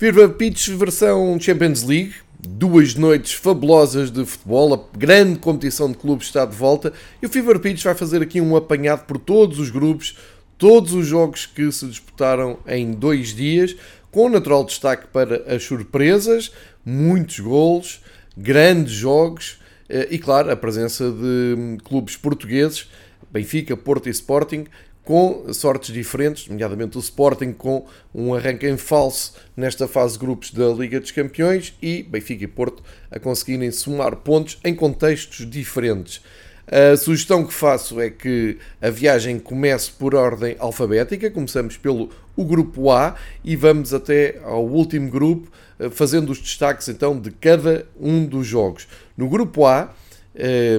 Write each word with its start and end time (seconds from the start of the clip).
Fever 0.00 0.30
Pitch 0.30 0.70
versão 0.70 1.38
Champions 1.38 1.82
League, 1.82 2.14
duas 2.38 2.94
noites 2.94 3.34
fabulosas 3.34 4.10
de 4.10 4.24
futebol, 4.24 4.72
a 4.72 4.96
grande 4.96 5.38
competição 5.38 5.90
de 5.92 5.98
clubes 5.98 6.28
está 6.28 6.46
de 6.46 6.56
volta. 6.56 6.94
E 7.20 7.26
o 7.26 7.28
Fever 7.28 7.58
Pitch 7.58 7.82
vai 7.82 7.94
fazer 7.94 8.22
aqui 8.22 8.40
um 8.40 8.56
apanhado 8.56 9.04
por 9.04 9.18
todos 9.18 9.58
os 9.58 9.68
grupos, 9.68 10.16
todos 10.56 10.94
os 10.94 11.06
jogos 11.06 11.44
que 11.44 11.70
se 11.70 11.86
disputaram 11.86 12.58
em 12.66 12.92
dois 12.92 13.34
dias, 13.34 13.76
com 14.10 14.30
natural 14.30 14.64
destaque 14.64 15.06
para 15.08 15.54
as 15.54 15.64
surpresas, 15.64 16.50
muitos 16.82 17.38
golos, 17.38 18.00
grandes 18.34 18.94
jogos 18.94 19.60
eh, 19.86 20.08
e, 20.10 20.18
claro, 20.18 20.50
a 20.50 20.56
presença 20.56 21.10
de 21.10 21.54
hum, 21.58 21.76
clubes 21.84 22.16
portugueses, 22.16 22.88
Benfica, 23.30 23.76
Porto 23.76 24.08
e 24.08 24.12
Sporting, 24.12 24.64
com 25.10 25.52
sortes 25.52 25.92
diferentes, 25.92 26.46
nomeadamente 26.46 26.96
o 26.96 27.00
Sporting 27.00 27.52
com 27.52 27.84
um 28.14 28.32
arranque 28.32 28.68
em 28.68 28.76
falso 28.76 29.34
nesta 29.56 29.88
fase 29.88 30.12
de 30.12 30.20
grupos 30.20 30.52
da 30.52 30.68
Liga 30.68 31.00
dos 31.00 31.10
Campeões 31.10 31.74
e 31.82 32.04
Benfica 32.04 32.44
e 32.44 32.46
Porto 32.46 32.80
a 33.10 33.18
conseguirem 33.18 33.72
somar 33.72 34.14
pontos 34.14 34.60
em 34.62 34.72
contextos 34.72 35.50
diferentes. 35.50 36.22
A 36.64 36.96
sugestão 36.96 37.44
que 37.44 37.52
faço 37.52 38.00
é 38.00 38.08
que 38.08 38.58
a 38.80 38.88
viagem 38.88 39.40
comece 39.40 39.90
por 39.90 40.14
ordem 40.14 40.54
alfabética, 40.60 41.28
começamos 41.28 41.76
pelo 41.76 42.10
o 42.36 42.44
grupo 42.44 42.92
A 42.92 43.16
e 43.42 43.56
vamos 43.56 43.92
até 43.92 44.38
ao 44.44 44.64
último 44.64 45.10
grupo, 45.10 45.50
eh, 45.80 45.90
fazendo 45.90 46.30
os 46.30 46.38
destaques 46.38 46.88
então 46.88 47.18
de 47.18 47.32
cada 47.32 47.84
um 48.00 48.24
dos 48.24 48.46
jogos. 48.46 48.86
No 49.16 49.28
grupo 49.28 49.66
A, 49.66 49.92
eh, 50.36 50.78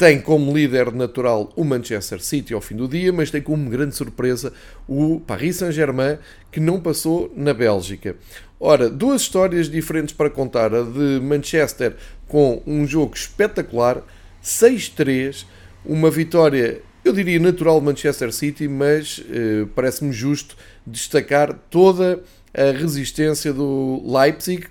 tem 0.00 0.18
como 0.18 0.56
líder 0.56 0.94
natural 0.94 1.52
o 1.54 1.62
Manchester 1.62 2.22
City 2.22 2.54
ao 2.54 2.60
fim 2.62 2.74
do 2.74 2.88
dia, 2.88 3.12
mas 3.12 3.30
tem 3.30 3.42
como 3.42 3.68
grande 3.68 3.94
surpresa 3.94 4.50
o 4.88 5.20
Paris 5.20 5.56
Saint-Germain, 5.56 6.16
que 6.50 6.58
não 6.58 6.80
passou 6.80 7.30
na 7.36 7.52
Bélgica. 7.52 8.16
Ora, 8.58 8.88
duas 8.88 9.20
histórias 9.20 9.68
diferentes 9.68 10.14
para 10.14 10.30
contar. 10.30 10.74
A 10.74 10.82
de 10.84 11.20
Manchester 11.20 11.96
com 12.26 12.62
um 12.66 12.86
jogo 12.86 13.14
espetacular, 13.14 14.02
6-3, 14.42 15.44
uma 15.84 16.10
vitória, 16.10 16.80
eu 17.04 17.12
diria 17.12 17.38
natural 17.38 17.78
Manchester 17.82 18.32
City, 18.32 18.66
mas 18.68 19.22
eh, 19.28 19.66
parece-me 19.74 20.14
justo 20.14 20.56
destacar 20.86 21.52
toda 21.68 22.22
a 22.54 22.72
resistência 22.72 23.52
do 23.52 24.02
Leipzig 24.06 24.66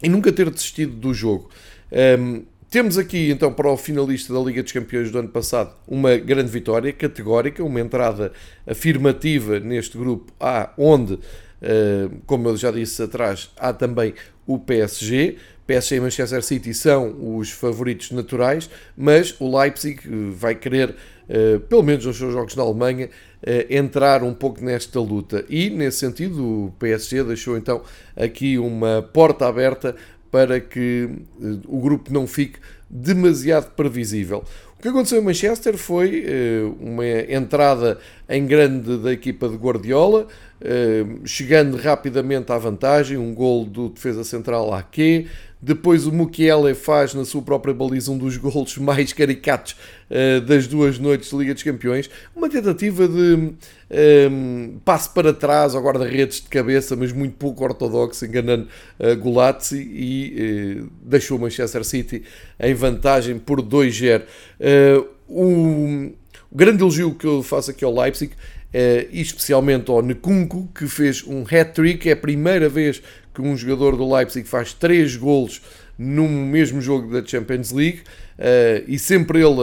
e 0.00 0.08
nunca 0.08 0.30
ter 0.30 0.48
desistido 0.48 0.92
do 0.92 1.12
jogo. 1.12 1.50
Um, 1.90 2.44
temos 2.72 2.96
aqui, 2.96 3.30
então, 3.30 3.52
para 3.52 3.70
o 3.70 3.76
finalista 3.76 4.32
da 4.32 4.40
Liga 4.40 4.62
dos 4.62 4.72
Campeões 4.72 5.10
do 5.10 5.18
ano 5.18 5.28
passado, 5.28 5.74
uma 5.86 6.16
grande 6.16 6.50
vitória 6.50 6.90
categórica, 6.90 7.62
uma 7.62 7.78
entrada 7.78 8.32
afirmativa 8.66 9.60
neste 9.60 9.98
grupo 9.98 10.32
A, 10.40 10.70
onde, 10.78 11.18
eh, 11.60 12.08
como 12.24 12.48
eu 12.48 12.56
já 12.56 12.70
disse 12.70 13.02
atrás, 13.02 13.50
há 13.58 13.74
também 13.74 14.14
o 14.46 14.58
PSG. 14.58 15.36
PSG 15.66 15.96
e 15.96 16.00
Manchester 16.00 16.42
City 16.42 16.72
são 16.72 17.36
os 17.36 17.50
favoritos 17.50 18.10
naturais, 18.10 18.70
mas 18.96 19.36
o 19.38 19.54
Leipzig 19.54 20.00
vai 20.30 20.54
querer, 20.54 20.96
eh, 21.28 21.58
pelo 21.68 21.82
menos 21.82 22.06
nos 22.06 22.16
seus 22.16 22.32
jogos 22.32 22.56
na 22.56 22.62
Alemanha, 22.62 23.10
eh, 23.42 23.66
entrar 23.68 24.22
um 24.22 24.32
pouco 24.32 24.64
nesta 24.64 24.98
luta. 24.98 25.44
E, 25.46 25.68
nesse 25.68 25.98
sentido, 25.98 26.42
o 26.42 26.74
PSG 26.78 27.22
deixou 27.22 27.54
então 27.58 27.82
aqui 28.16 28.56
uma 28.56 29.02
porta 29.02 29.46
aberta 29.46 29.94
para 30.32 30.58
que 30.58 31.10
eh, 31.40 31.58
o 31.68 31.78
grupo 31.78 32.12
não 32.12 32.26
fique 32.26 32.58
demasiado 32.88 33.70
previsível. 33.72 34.42
O 34.78 34.82
que 34.82 34.88
aconteceu 34.88 35.20
em 35.20 35.24
Manchester 35.24 35.76
foi 35.76 36.24
eh, 36.26 36.62
uma 36.80 37.06
entrada 37.06 37.98
em 38.28 38.44
grande 38.46 38.96
da 38.96 39.12
equipa 39.12 39.48
de 39.48 39.56
Guardiola, 39.56 40.26
eh, 40.60 41.04
chegando 41.24 41.76
rapidamente 41.76 42.50
à 42.50 42.56
vantagem, 42.56 43.18
um 43.18 43.34
gol 43.34 43.66
do 43.66 43.90
defesa 43.90 44.24
central 44.24 44.72
Ake, 44.72 45.28
depois 45.62 46.08
o 46.08 46.12
Mukiele 46.12 46.74
faz 46.74 47.14
na 47.14 47.24
sua 47.24 47.40
própria 47.40 47.72
baliza 47.72 48.10
um 48.10 48.18
dos 48.18 48.36
golos 48.36 48.76
mais 48.78 49.12
caricatos 49.12 49.76
uh, 50.10 50.40
das 50.40 50.66
duas 50.66 50.98
noites 50.98 51.30
de 51.30 51.36
Liga 51.36 51.54
dos 51.54 51.62
Campeões. 51.62 52.10
Uma 52.34 52.48
tentativa 52.48 53.06
de 53.06 53.14
um, 53.14 53.54
ehm, 53.88 54.78
passe 54.84 55.08
para 55.10 55.32
trás 55.32 55.76
ao 55.76 55.82
guarda-redes 55.82 56.40
de 56.40 56.48
cabeça, 56.48 56.96
mas 56.96 57.12
muito 57.12 57.36
pouco 57.36 57.62
ortodoxo, 57.62 58.26
enganando 58.26 58.66
uh, 58.98 59.16
Golazzi 59.16 59.80
e 59.80 60.80
uh, 60.80 60.90
deixou 61.00 61.38
o 61.38 61.40
Manchester 61.40 61.84
City 61.84 62.24
em 62.58 62.74
vantagem 62.74 63.38
por 63.38 63.62
2-0. 63.62 64.22
Uh, 64.22 65.06
o, 65.28 66.12
o 66.50 66.56
grande 66.56 66.82
elogio 66.82 67.14
que 67.14 67.26
eu 67.26 67.40
faço 67.40 67.70
aqui 67.70 67.84
ao 67.84 67.94
Leipzig 67.94 68.34
Uh, 68.72 69.04
e 69.12 69.20
especialmente 69.20 69.90
ao 69.90 70.00
Nkunku, 70.00 70.70
que 70.74 70.86
fez 70.86 71.22
um 71.26 71.42
hat-trick, 71.42 72.08
é 72.08 72.12
a 72.12 72.16
primeira 72.16 72.70
vez 72.70 73.02
que 73.34 73.40
um 73.40 73.56
jogador 73.56 73.96
do 73.96 74.12
Leipzig 74.14 74.48
faz 74.48 74.72
três 74.72 75.16
golos 75.16 75.62
no 75.98 76.28
mesmo 76.28 76.80
jogo 76.80 77.12
da 77.12 77.26
Champions 77.26 77.70
League 77.70 78.00
uh, 78.38 78.84
e 78.86 78.98
sempre 78.98 79.38
ele 79.38 79.60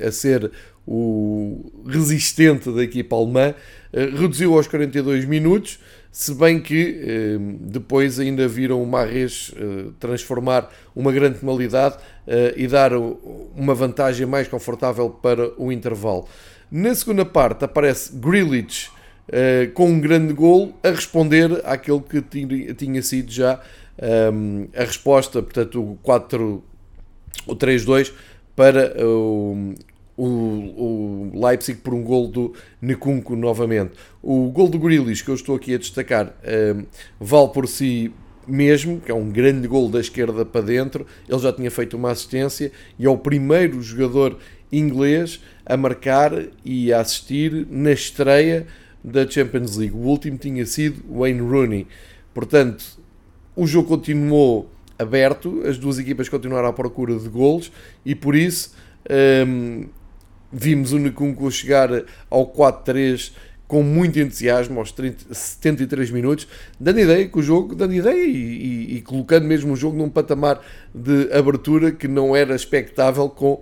a, 0.00 0.06
a, 0.06 0.12
ser 0.12 0.50
o 0.86 1.82
resistente 1.86 2.70
da 2.70 2.82
equipa 2.82 3.16
alemã, 3.16 3.54
uh, 3.92 4.16
reduziu 4.16 4.54
aos 4.54 4.68
42 4.68 5.24
minutos, 5.24 5.80
se 6.12 6.32
bem 6.34 6.60
que 6.60 7.00
uh, 7.02 7.58
depois 7.60 8.20
ainda 8.20 8.46
viram 8.46 8.82
o 8.82 8.86
Marres 8.86 9.52
transformar 9.98 10.70
uma 10.94 11.12
grande 11.12 11.38
penalidade 11.38 11.96
e 12.56 12.66
dar 12.66 12.92
uma 12.94 13.74
vantagem 13.74 14.26
mais 14.26 14.48
confortável 14.48 15.10
para 15.10 15.52
o 15.60 15.70
intervalo. 15.70 16.26
Na 16.70 16.94
segunda 16.94 17.24
parte 17.24 17.64
aparece 17.64 18.16
Grealish 18.16 18.90
uh, 19.28 19.70
com 19.72 19.88
um 19.88 20.00
grande 20.00 20.32
gol 20.32 20.74
a 20.82 20.90
responder 20.90 21.60
àquele 21.64 22.00
que 22.00 22.22
tinha, 22.22 22.74
tinha 22.74 23.02
sido 23.02 23.30
já 23.30 23.60
um, 24.32 24.68
ehm, 24.68 24.68
a 24.76 24.84
resposta, 24.84 25.42
portanto, 25.42 25.82
o 25.82 25.98
4, 26.02 26.62
o 27.46 27.56
3-2 27.56 28.12
para 28.54 28.94
o, 29.04 29.74
o, 30.16 30.24
o, 30.26 31.46
Leipzig 31.46 31.80
por 31.80 31.94
um 31.94 32.02
gol 32.02 32.28
do 32.28 32.52
Nkunku 32.82 33.36
novamente. 33.36 33.92
O 34.22 34.50
gol 34.50 34.68
do 34.68 34.78
Grealish 34.78 35.22
que 35.22 35.30
eu 35.30 35.34
estou 35.34 35.56
aqui 35.56 35.74
a 35.74 35.78
destacar 35.78 36.26
um, 36.26 36.30
ehm, 36.44 36.86
vale 37.20 37.48
por 37.48 37.66
si 37.66 38.12
mesmo, 38.46 39.00
que 39.00 39.10
é 39.10 39.14
um 39.14 39.28
grande 39.28 39.66
gol 39.66 39.88
da 39.88 40.00
esquerda 40.00 40.44
para 40.44 40.60
dentro. 40.60 41.06
Ele 41.28 41.38
já 41.38 41.52
tinha 41.52 41.70
feito 41.70 41.96
uma 41.96 42.10
assistência 42.10 42.70
e 42.98 43.04
é 43.04 43.10
o 43.10 43.18
primeiro 43.18 43.82
jogador 43.82 44.38
inglês 44.70 45.40
a 45.64 45.76
marcar 45.76 46.32
e 46.64 46.92
a 46.92 47.00
assistir 47.00 47.66
na 47.70 47.92
estreia 47.92 48.66
da 49.06 49.26
Champions 49.26 49.76
League. 49.76 49.94
O 49.94 50.00
último 50.00 50.36
tinha 50.36 50.66
sido 50.66 51.00
Wayne 51.08 51.40
Rooney. 51.40 51.86
Portanto, 52.34 52.84
o 53.54 53.66
jogo 53.66 53.88
continuou 53.88 54.68
aberto, 54.98 55.62
as 55.64 55.78
duas 55.78 55.98
equipas 55.98 56.28
continuaram 56.28 56.68
à 56.68 56.72
procura 56.72 57.16
de 57.16 57.28
golos 57.28 57.70
e 58.04 58.14
por 58.14 58.34
isso 58.34 58.74
hum, 59.46 59.86
vimos 60.52 60.92
o 60.92 60.98
Nkunku 60.98 61.50
chegar 61.50 61.88
ao 62.28 62.46
4-3 62.46 63.32
com 63.68 63.82
muito 63.82 64.18
entusiasmo 64.18 64.78
aos 64.78 64.92
30, 64.92 65.34
73 65.34 66.10
minutos, 66.10 66.46
dando 66.78 67.00
ideia 67.00 67.26
que 67.28 67.38
o 67.38 67.42
jogo, 67.42 67.74
dando 67.74 67.94
ideia 67.94 68.24
e, 68.24 68.30
e, 68.30 68.96
e, 68.96 69.02
colocando 69.02 69.44
mesmo 69.44 69.72
o 69.72 69.76
jogo 69.76 69.96
num 69.96 70.08
patamar 70.08 70.60
de 70.94 71.32
abertura 71.32 71.90
que 71.90 72.06
não 72.06 72.34
era 72.34 72.54
expectável 72.54 73.28
com 73.28 73.60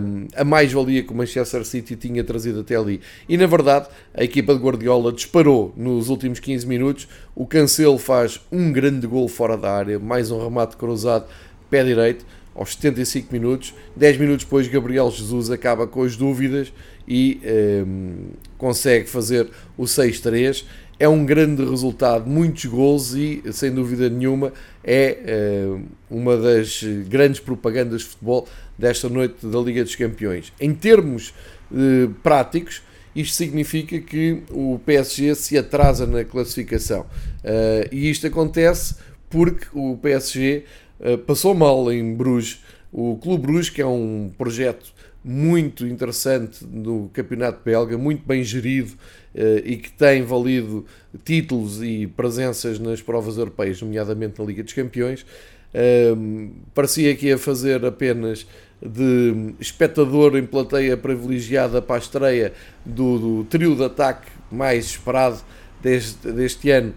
um, 0.00 0.26
a 0.36 0.44
mais-valia 0.44 1.02
que 1.02 1.12
o 1.12 1.16
Manchester 1.16 1.64
City 1.64 1.96
tinha 1.96 2.22
trazido 2.22 2.60
até 2.60 2.76
ali. 2.76 3.00
E 3.28 3.36
na 3.38 3.46
verdade, 3.46 3.88
a 4.14 4.22
equipa 4.22 4.54
de 4.54 4.60
Guardiola 4.60 5.12
disparou 5.12 5.72
nos 5.76 6.08
últimos 6.08 6.38
15 6.38 6.66
minutos. 6.66 7.08
O 7.34 7.46
Cancelo 7.46 7.98
faz 7.98 8.40
um 8.50 8.70
grande 8.70 9.06
gol 9.06 9.28
fora 9.28 9.56
da 9.56 9.72
área, 9.72 9.98
mais 9.98 10.30
um 10.30 10.42
remate 10.42 10.76
cruzado, 10.76 11.24
pé 11.70 11.82
direito 11.82 12.24
aos 12.54 12.74
75 12.74 13.32
minutos. 13.32 13.74
10 13.96 14.18
minutos 14.18 14.44
depois, 14.44 14.68
Gabriel 14.68 15.10
Jesus 15.10 15.50
acaba 15.50 15.86
com 15.86 16.02
as 16.02 16.16
dúvidas 16.16 16.72
e 17.06 17.40
um, 17.42 17.48
ehm, 17.48 18.14
consegue 18.58 19.08
fazer 19.08 19.48
o 19.76 19.84
6-3. 19.84 20.64
É 20.98 21.08
um 21.08 21.24
grande 21.24 21.64
resultado, 21.64 22.28
muitos 22.28 22.64
gols 22.66 23.14
e, 23.14 23.42
sem 23.52 23.72
dúvida 23.72 24.08
nenhuma, 24.08 24.52
é 24.84 25.66
uh, 25.66 25.82
uma 26.08 26.36
das 26.36 26.84
grandes 27.08 27.40
propagandas 27.40 28.02
de 28.02 28.08
futebol 28.08 28.46
desta 28.78 29.08
noite 29.08 29.44
da 29.44 29.58
Liga 29.58 29.82
dos 29.82 29.96
Campeões. 29.96 30.52
Em 30.60 30.72
termos 30.72 31.34
uh, 31.72 32.08
práticos, 32.22 32.82
isto 33.14 33.36
significa 33.36 34.00
que 34.00 34.42
o 34.50 34.80
PSG 34.84 35.34
se 35.34 35.58
atrasa 35.58 36.06
na 36.06 36.24
classificação. 36.24 37.02
Uh, 37.02 37.88
e 37.90 38.08
isto 38.08 38.26
acontece 38.26 38.96
porque 39.28 39.66
o 39.72 39.96
PSG 39.96 40.64
uh, 41.00 41.18
passou 41.18 41.54
mal 41.54 41.92
em 41.92 42.14
Bruges. 42.14 42.62
O 42.90 43.16
Clube 43.16 43.46
Bruges, 43.46 43.70
que 43.70 43.80
é 43.82 43.86
um 43.86 44.30
projeto 44.36 44.92
muito 45.24 45.86
interessante 45.86 46.66
no 46.66 47.08
campeonato 47.12 47.60
belga, 47.64 47.96
muito 47.96 48.26
bem 48.26 48.42
gerido 48.42 48.92
eh, 49.34 49.62
e 49.64 49.76
que 49.76 49.90
tem 49.92 50.22
valido 50.22 50.84
títulos 51.24 51.82
e 51.82 52.06
presenças 52.06 52.78
nas 52.78 53.00
provas 53.00 53.36
europeias, 53.36 53.80
nomeadamente 53.80 54.40
na 54.40 54.44
Liga 54.44 54.62
dos 54.62 54.72
Campeões. 54.72 55.24
Ehm, 55.72 56.50
parecia 56.74 57.14
que 57.14 57.26
ia 57.26 57.38
fazer 57.38 57.84
apenas 57.84 58.46
de 58.84 59.54
espectador 59.60 60.36
em 60.36 60.44
plateia 60.44 60.96
privilegiada 60.96 61.80
para 61.80 61.96
a 61.96 61.98
estreia 61.98 62.52
do, 62.84 63.18
do 63.18 63.44
trio 63.44 63.76
de 63.76 63.84
ataque 63.84 64.26
mais 64.50 64.86
esperado 64.86 65.40
deste, 65.80 66.32
deste 66.32 66.70
ano 66.70 66.92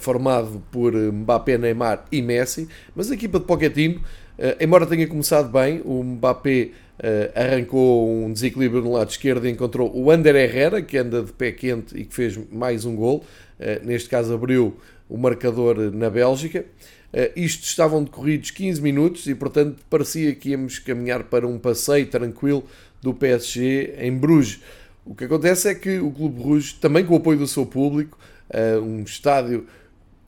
formado 0.00 0.62
por 0.70 0.92
Mbappé, 0.92 1.56
Neymar 1.56 2.04
e 2.12 2.20
Messi, 2.20 2.68
mas 2.94 3.10
a 3.10 3.14
equipa 3.14 3.38
de 3.40 3.46
Pochettino, 3.46 4.02
embora 4.60 4.86
tenha 4.86 5.06
começado 5.06 5.50
bem, 5.50 5.80
o 5.84 6.02
Mbappé 6.02 6.70
arrancou 7.34 8.08
um 8.08 8.32
desequilíbrio 8.32 8.82
no 8.82 8.92
lado 8.92 9.10
esquerdo 9.10 9.46
e 9.46 9.50
encontrou 9.50 9.90
o 9.94 10.10
Ander 10.10 10.36
Herrera, 10.36 10.80
que 10.80 10.96
anda 10.96 11.22
de 11.22 11.32
pé 11.32 11.52
quente 11.52 11.96
e 11.98 12.04
que 12.04 12.14
fez 12.14 12.38
mais 12.50 12.84
um 12.84 12.94
gol, 12.94 13.24
neste 13.82 14.08
caso 14.08 14.32
abriu 14.34 14.76
o 15.08 15.16
marcador 15.18 15.92
na 15.92 16.08
Bélgica. 16.08 16.64
Isto 17.36 17.64
estavam 17.64 18.02
decorridos 18.02 18.50
15 18.50 18.80
minutos 18.80 19.26
e, 19.26 19.34
portanto, 19.34 19.82
parecia 19.90 20.34
que 20.34 20.50
íamos 20.50 20.78
caminhar 20.78 21.24
para 21.24 21.46
um 21.46 21.58
passeio 21.58 22.06
tranquilo 22.06 22.64
do 23.02 23.12
PSG 23.12 23.96
em 23.98 24.16
Bruges. 24.16 24.60
O 25.04 25.14
que 25.14 25.24
acontece 25.24 25.68
é 25.68 25.74
que 25.74 25.98
o 25.98 26.10
Clube 26.10 26.42
Bruges, 26.42 26.72
também 26.72 27.04
com 27.04 27.14
o 27.14 27.16
apoio 27.16 27.38
do 27.38 27.46
seu 27.46 27.66
público, 27.66 28.16
um 28.82 29.02
estádio 29.02 29.66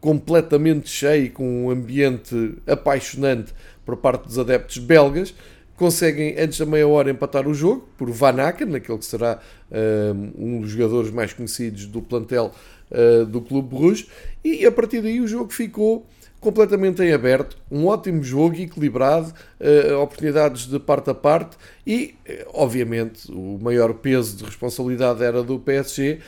completamente 0.01 0.91
cheio, 0.91 1.31
com 1.31 1.67
um 1.67 1.71
ambiente 1.71 2.55
apaixonante 2.67 3.55
por 3.85 3.97
parte 3.97 4.27
dos 4.27 4.39
adeptos 4.39 4.79
belgas, 4.79 5.35
conseguem 5.77 6.37
antes 6.39 6.59
da 6.59 6.67
meia 6.67 6.87
hora 6.87 7.11
empatar 7.11 7.49
o 7.49 7.55
jogo 7.55 7.89
por 7.97 8.11
Van 8.11 8.41
Aken, 8.41 8.67
naquele 8.67 8.99
que 8.99 9.05
será 9.05 9.41
uh, 9.71 10.33
um 10.39 10.61
dos 10.61 10.71
jogadores 10.71 11.11
mais 11.11 11.33
conhecidos 11.33 11.87
do 11.87 12.01
plantel 12.01 12.53
uh, 12.91 13.27
do 13.27 13.41
Clube 13.41 13.77
Bruges, 13.77 14.07
e 14.45 14.65
a 14.65 14.73
partir 14.73 15.01
daí 15.01 15.21
o 15.21 15.27
jogo 15.27 15.53
ficou 15.53 16.07
completamente 16.41 17.03
em 17.03 17.11
aberto, 17.11 17.57
um 17.71 17.87
ótimo 17.87 18.23
jogo 18.23 18.57
equilibrado, 18.57 19.33
uh, 19.59 19.99
oportunidades 19.99 20.67
de 20.67 20.79
parte 20.79 21.09
a 21.09 21.15
parte 21.15 21.57
e, 21.87 22.15
obviamente, 22.53 23.33
o 23.33 23.59
maior 23.61 23.95
peso 23.95 24.37
de 24.37 24.45
responsabilidade 24.45 25.25
era 25.25 25.43
do 25.43 25.59
PSG 25.59 26.21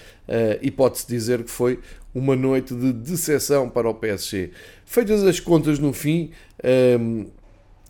e 0.60 0.70
pode-se 0.70 1.06
dizer 1.06 1.44
que 1.44 1.50
foi 1.50 1.78
uma 2.14 2.34
noite 2.34 2.74
de 2.74 2.92
decepção 2.92 3.68
para 3.68 3.88
o 3.88 3.94
PSG. 3.94 4.50
Feitas 4.86 5.22
as 5.22 5.38
contas 5.38 5.78
no 5.78 5.92
fim, 5.92 6.30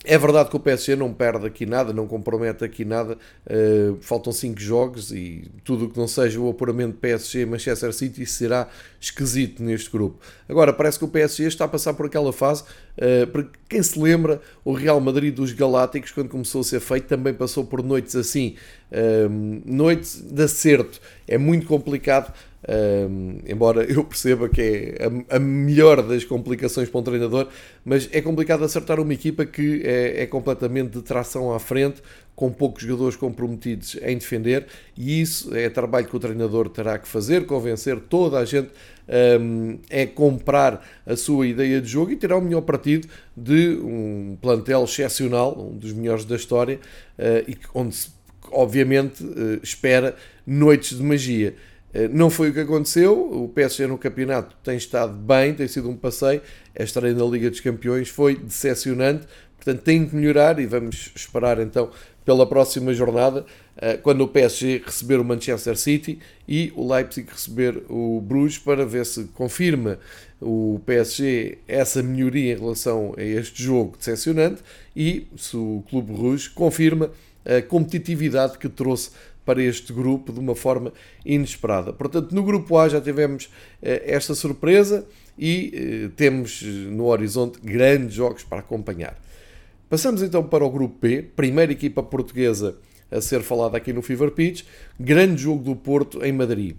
é 0.06 0.16
verdade 0.16 0.48
que 0.48 0.56
o 0.56 0.60
PSG 0.60 0.94
não 0.94 1.12
perde 1.12 1.46
aqui 1.46 1.66
nada, 1.66 1.92
não 1.92 2.06
compromete 2.06 2.64
aqui 2.64 2.84
nada. 2.84 3.18
Uh, 3.44 3.98
faltam 4.00 4.32
5 4.32 4.58
jogos 4.60 5.10
e 5.10 5.50
tudo 5.64 5.86
o 5.86 5.90
que 5.90 5.98
não 5.98 6.06
seja 6.06 6.40
o 6.40 6.48
apuramento 6.48 6.96
PSG 6.98 7.44
Manchester 7.44 7.92
City 7.92 8.24
será 8.24 8.68
esquisito 9.00 9.62
neste 9.62 9.90
grupo. 9.90 10.18
Agora, 10.48 10.72
parece 10.72 10.98
que 10.98 11.04
o 11.04 11.08
PSG 11.08 11.48
está 11.48 11.64
a 11.64 11.68
passar 11.68 11.92
por 11.94 12.06
aquela 12.06 12.32
fase. 12.32 12.62
Uh, 12.96 13.26
para 13.26 13.46
quem 13.68 13.82
se 13.82 13.98
lembra, 13.98 14.40
o 14.64 14.72
Real 14.72 15.00
Madrid 15.00 15.34
dos 15.34 15.52
Galácticos, 15.52 16.12
quando 16.12 16.28
começou 16.28 16.60
a 16.60 16.64
ser 16.64 16.78
feito, 16.78 17.08
também 17.08 17.34
passou 17.34 17.64
por 17.64 17.82
noites 17.82 18.14
assim. 18.14 18.54
Uh, 18.92 19.60
noites 19.66 20.20
de 20.20 20.42
acerto. 20.44 21.00
É 21.26 21.36
muito 21.36 21.66
complicado 21.66 22.32
um, 22.68 23.38
embora 23.46 23.84
eu 23.84 24.02
perceba 24.04 24.48
que 24.48 24.60
é 24.60 24.96
a, 25.30 25.36
a, 25.36 25.38
melhor 25.38 26.02
das 26.02 26.24
complicações 26.24 26.88
para 26.88 27.00
um 27.00 27.02
treinador, 27.02 27.48
mas 27.84 28.08
é 28.12 28.20
complicado 28.20 28.64
acertar 28.64 28.98
uma 28.98 29.14
equipa 29.14 29.46
que 29.46 29.82
é, 29.84 30.22
é, 30.22 30.26
completamente 30.26 30.90
de 30.90 31.02
tração 31.02 31.52
à 31.52 31.60
frente, 31.60 32.02
com 32.34 32.50
poucos 32.52 32.82
jogadores 32.82 33.16
comprometidos 33.16 33.96
em 34.02 34.18
defender, 34.18 34.66
e 34.96 35.22
isso 35.22 35.54
é 35.56 35.70
trabalho 35.70 36.06
que 36.06 36.16
o 36.16 36.18
treinador 36.18 36.68
terá 36.68 36.98
que 36.98 37.08
fazer, 37.08 37.46
convencer 37.46 37.98
toda 38.00 38.38
a 38.38 38.44
gente 38.44 38.68
um, 39.40 39.78
é 39.88 40.04
comprar 40.04 40.84
a 41.06 41.16
sua 41.16 41.46
ideia 41.46 41.80
de 41.80 41.88
jogo 41.88 42.10
e 42.10 42.16
terá 42.16 42.36
o 42.36 42.42
melhor 42.42 42.62
partido 42.62 43.08
de 43.36 43.78
um 43.82 44.36
plantel 44.40 44.84
excepcional, 44.84 45.56
um 45.58 45.76
dos 45.78 45.92
melhores 45.92 46.24
da 46.24 46.36
história, 46.36 46.78
uh, 47.18 47.50
e 47.50 47.56
onde 47.72 47.94
se, 47.94 48.10
obviamente, 48.50 49.24
uh, 49.24 49.60
espera 49.62 50.16
noites 50.46 50.98
de 50.98 51.02
magia. 51.02 51.54
Eh, 51.96 52.08
não 52.08 52.28
foi 52.28 52.50
o 52.50 52.52
que 52.52 52.60
aconteceu. 52.60 53.18
O 53.18 53.48
PSG 53.48 53.86
no 53.86 53.96
campeonato 53.96 54.54
tem 54.62 54.76
estado 54.76 55.14
bem, 55.14 55.54
tem 55.54 55.66
sido 55.66 55.88
um 55.88 55.96
passeio. 55.96 56.42
Esta 56.74 57.00
estreia 57.00 57.14
na 57.14 57.24
Liga 57.24 57.48
dos 57.48 57.60
Campeões 57.60 58.10
foi 58.10 58.36
decepcionante, 58.36 59.26
portanto 59.56 59.82
tem 59.82 60.06
que 60.06 60.14
melhorar 60.14 60.60
e 60.60 60.66
vamos 60.66 61.10
esperar 61.16 61.58
então 61.58 61.90
pela 62.22 62.46
próxima 62.46 62.92
jornada, 62.92 63.46
eh, 63.78 63.96
quando 63.96 64.20
o 64.22 64.28
PSG 64.28 64.82
receber 64.84 65.18
o 65.18 65.24
Manchester 65.24 65.76
City 65.76 66.18
e 66.46 66.70
o 66.76 66.92
Leipzig 66.92 67.30
receber 67.30 67.82
o 67.88 68.20
Bruges, 68.20 68.58
para 68.58 68.84
ver 68.84 69.06
se 69.06 69.24
confirma 69.32 69.98
o 70.38 70.80
PSG 70.84 71.58
essa 71.66 72.02
melhoria 72.02 72.52
em 72.52 72.58
relação 72.58 73.14
a 73.16 73.22
este 73.22 73.62
jogo 73.62 73.96
decepcionante 73.96 74.60
e 74.94 75.28
se 75.36 75.56
o 75.56 75.82
Clube 75.88 76.12
Rouge 76.12 76.50
confirma 76.50 77.10
a 77.44 77.62
competitividade 77.62 78.58
que 78.58 78.68
trouxe 78.68 79.10
para 79.46 79.62
este 79.62 79.92
grupo 79.92 80.32
de 80.32 80.40
uma 80.40 80.56
forma 80.56 80.92
inesperada. 81.24 81.92
Portanto, 81.92 82.34
no 82.34 82.42
grupo 82.42 82.76
A 82.76 82.88
já 82.88 83.00
tivemos 83.00 83.48
eh, 83.80 84.02
esta 84.04 84.34
surpresa 84.34 85.06
e 85.38 85.72
eh, 85.72 86.10
temos 86.16 86.62
eh, 86.62 86.66
no 86.66 87.06
horizonte 87.06 87.60
grandes 87.62 88.14
jogos 88.14 88.42
para 88.42 88.58
acompanhar. 88.58 89.16
Passamos 89.88 90.20
então 90.20 90.42
para 90.42 90.64
o 90.64 90.70
grupo 90.70 90.98
B, 91.00 91.22
primeira 91.22 91.70
equipa 91.70 92.02
portuguesa 92.02 92.76
a 93.08 93.20
ser 93.20 93.42
falada 93.42 93.76
aqui 93.76 93.92
no 93.92 94.02
Fever 94.02 94.32
Pitch, 94.32 94.64
grande 94.98 95.42
jogo 95.42 95.62
do 95.62 95.76
Porto 95.76 96.24
em 96.24 96.32
Madrid. 96.32 96.74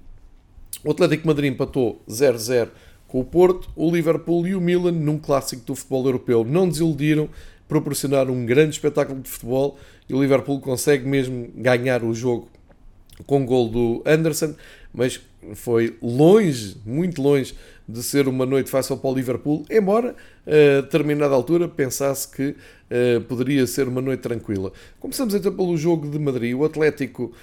O 0.83 0.91
Atlético 0.91 1.25
Madrid 1.25 1.53
empatou 1.53 2.03
0-0 2.09 2.67
com 3.07 3.21
o 3.21 3.23
Porto, 3.23 3.69
o 3.77 3.89
Liverpool 3.89 4.45
e 4.45 4.53
o 4.53 4.59
Milan, 4.59 4.91
num 4.91 5.17
clássico 5.17 5.65
do 5.65 5.73
futebol 5.73 6.05
europeu, 6.05 6.43
não 6.43 6.67
desiludiram, 6.67 7.29
proporcionaram 7.65 8.33
um 8.33 8.45
grande 8.45 8.71
espetáculo 8.71 9.21
de 9.21 9.29
futebol 9.29 9.77
e 10.09 10.13
o 10.13 10.21
Liverpool 10.21 10.59
consegue 10.59 11.07
mesmo 11.07 11.49
ganhar 11.55 12.03
o 12.03 12.13
jogo 12.13 12.49
com 13.25 13.45
gol 13.45 13.69
do 13.69 14.03
Anderson, 14.05 14.55
mas 14.93 15.19
foi 15.55 15.95
longe, 16.01 16.77
muito 16.85 17.21
longe 17.21 17.55
de 17.87 18.03
ser 18.03 18.27
uma 18.27 18.45
noite 18.45 18.69
fácil 18.69 18.97
para 18.97 19.09
o 19.09 19.15
Liverpool, 19.15 19.65
embora 19.69 20.15
a 20.45 20.81
determinada 20.81 21.33
altura 21.33 21.67
pensasse 21.67 22.27
que 22.27 22.49
uh, 22.49 23.21
poderia 23.27 23.65
ser 23.65 23.87
uma 23.87 24.01
noite 24.01 24.21
tranquila. 24.21 24.73
Começamos 24.99 25.33
então 25.33 25.53
pelo 25.53 25.77
jogo 25.77 26.09
de 26.09 26.19
Madrid. 26.19 26.53
O 26.53 26.65
Atlético 26.65 27.25
uh, 27.25 27.33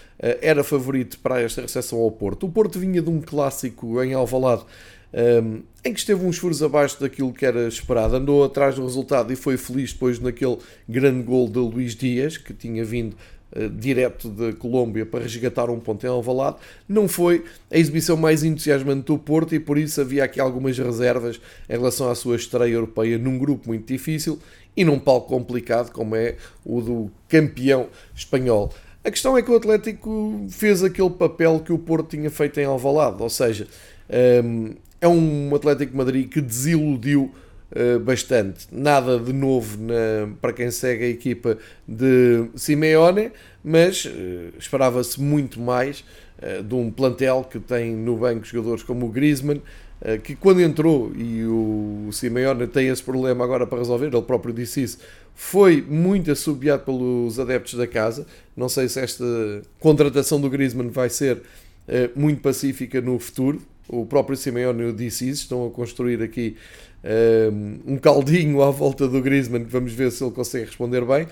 era 0.43 0.63
favorito 0.63 1.19
para 1.21 1.41
esta 1.41 1.63
recepção 1.63 1.99
ao 1.99 2.11
Porto. 2.11 2.47
O 2.47 2.51
Porto 2.51 2.79
vinha 2.79 3.01
de 3.01 3.09
um 3.09 3.23
clássico 3.23 4.03
em 4.03 4.13
Alvalade, 4.13 4.65
um, 5.13 5.19
ehm, 5.19 5.63
em 5.85 5.93
que 5.93 6.01
esteve 6.01 6.25
uns 6.27 6.39
furos 6.39 6.63
abaixo 6.63 7.01
daquilo 7.01 7.33
que 7.33 7.47
era 7.47 7.69
esperado, 7.69 8.17
andou 8.17 8.45
atrás 8.45 8.75
do 8.75 8.83
resultado 8.83 9.33
e 9.33 9.37
foi 9.37 9.57
feliz 9.57 9.93
depois 9.93 10.19
naquele 10.19 10.59
grande 10.89 11.23
gol 11.23 11.49
de 11.49 11.59
Luís 11.59 11.95
Dias, 11.95 12.37
que 12.37 12.53
tinha 12.53 12.85
vindo 12.85 13.17
eh, 13.55 13.69
direto 13.69 14.29
da 14.29 14.53
Colômbia 14.53 15.07
para 15.07 15.21
resgatar 15.23 15.71
um 15.71 15.79
ponto 15.79 16.05
em 16.05 16.09
Alvalade, 16.09 16.57
não 16.89 17.07
foi 17.07 17.45
a 17.71 17.79
exibição 17.79 18.17
mais 18.17 18.43
entusiasmante 18.43 19.07
do 19.07 19.17
Porto 19.17 19.55
e 19.55 19.61
por 19.61 19.79
isso 19.79 20.01
havia 20.01 20.25
aqui 20.25 20.41
algumas 20.41 20.77
reservas 20.77 21.41
em 21.69 21.73
relação 21.73 22.11
à 22.11 22.15
sua 22.17 22.35
estreia 22.35 22.73
europeia 22.73 23.17
num 23.17 23.39
grupo 23.39 23.69
muito 23.69 23.87
difícil 23.87 24.41
e 24.77 24.85
num 24.85 24.99
palco 24.99 25.29
complicado 25.29 25.93
como 25.93 26.17
é 26.17 26.37
o 26.65 26.81
do 26.81 27.11
campeão 27.29 27.89
espanhol. 28.15 28.73
A 29.05 29.11
questão 29.11 29.39
é 29.39 29.43
que 29.43 29.51
o 29.51 29.57
Atlético 29.57 30.47
fez 30.49 30.83
aquele 30.83 31.11
papel 31.11 31.61
que 31.61 31.73
o 31.73 31.79
Porto 31.79 32.09
tinha 32.09 32.31
feito 32.31 32.59
em 32.59 32.65
Alvalade, 32.65 33.23
ou 33.23 33.31
seja, 33.31 33.69
ehm, 34.09 34.73
é 35.01 35.07
um 35.07 35.55
Atlético 35.55 35.97
Madrid 35.97 36.29
que 36.29 36.41
desiludiu 36.41 37.31
bastante. 38.05 38.67
Nada 38.71 39.19
de 39.19 39.33
novo 39.33 39.77
na, 39.83 40.29
para 40.41 40.53
quem 40.53 40.71
segue 40.71 41.05
a 41.05 41.09
equipa 41.09 41.59
de 41.87 42.47
Simeone, 42.55 43.33
mas 43.65 44.05
uh, 44.05 44.57
esperava-se 44.59 45.21
muito 45.21 45.61
mais 45.61 46.05
uh, 46.39 46.63
de 46.63 46.75
um 46.75 46.91
plantel 46.91 47.47
que 47.51 47.59
tem 47.59 47.93
no 47.93 48.17
banco 48.17 48.45
jogadores 48.47 48.83
como 48.83 49.07
o 49.07 49.09
Griezmann, 49.09 49.61
que 50.23 50.37
quando 50.37 50.61
entrou, 50.61 51.13
e 51.17 51.47
o 51.47 52.11
Simeone 52.13 52.67
tem 52.67 52.89
esse 52.89 53.03
problema 53.03 53.43
agora 53.43 53.67
para 53.67 53.79
resolver, 53.79 54.09
ele 54.09 54.21
próprio 54.21 54.53
disse 54.53 54.83
isso, 54.83 54.99
foi 55.35 55.81
muito 55.81 56.31
assobiado 56.31 56.85
pelos 56.85 57.41
adeptos 57.41 57.73
da 57.73 57.87
casa. 57.87 58.27
Não 58.55 58.69
sei 58.69 58.87
se 58.87 59.01
esta 59.01 59.25
contratação 59.79 60.39
do 60.39 60.51
Griezmann 60.51 60.91
vai 60.91 61.09
ser 61.09 61.41
muito 62.15 62.43
pacífica 62.43 63.01
no 63.01 63.19
futuro. 63.19 63.63
O 63.89 64.07
próprio 64.07 64.37
Simeone 64.37 64.93
disse 64.93 65.29
isso, 65.29 65.43
estão 65.43 65.67
a 65.67 65.71
construir 65.71 66.23
aqui 66.23 66.57
um 67.87 67.99
caldinho 67.99 68.63
à 68.63 68.71
volta 68.71 69.07
do 69.07 69.21
Griezmann, 69.21 69.65
que 69.65 69.71
vamos 69.71 69.93
ver 69.93 70.11
se 70.11 70.25
ele 70.25 70.33
consegue 70.33 70.67
responder 70.67 71.05
bem. 71.05 71.27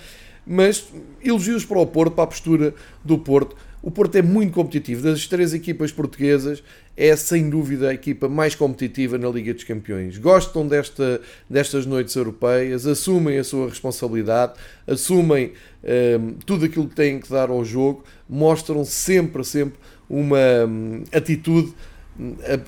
Mas 0.45 0.85
elogios 1.23 1.65
para 1.65 1.79
o 1.79 1.87
Porto, 1.87 2.13
para 2.13 2.25
a 2.25 2.27
postura 2.27 2.73
do 3.03 3.17
Porto. 3.17 3.55
O 3.81 3.89
Porto 3.91 4.15
é 4.15 4.21
muito 4.21 4.53
competitivo. 4.53 5.01
Das 5.01 5.25
três 5.27 5.53
equipas 5.53 5.91
portuguesas, 5.91 6.63
é 6.95 7.15
sem 7.15 7.49
dúvida 7.49 7.89
a 7.89 7.93
equipa 7.93 8.29
mais 8.29 8.55
competitiva 8.55 9.17
na 9.17 9.29
Liga 9.29 9.53
dos 9.53 9.63
Campeões. 9.63 10.17
Gostam 10.17 10.67
desta, 10.67 11.19
destas 11.49 11.85
noites 11.85 12.15
europeias, 12.15 12.85
assumem 12.85 13.37
a 13.37 13.43
sua 13.43 13.67
responsabilidade, 13.67 14.53
assumem 14.85 15.53
um, 15.83 16.33
tudo 16.45 16.65
aquilo 16.65 16.87
que 16.87 16.95
têm 16.95 17.19
que 17.19 17.29
dar 17.29 17.49
ao 17.49 17.65
jogo, 17.65 18.03
mostram 18.29 18.85
sempre, 18.85 19.43
sempre 19.43 19.79
uma 20.09 20.65
um, 20.67 21.03
atitude 21.11 21.69
hum, 21.69 21.73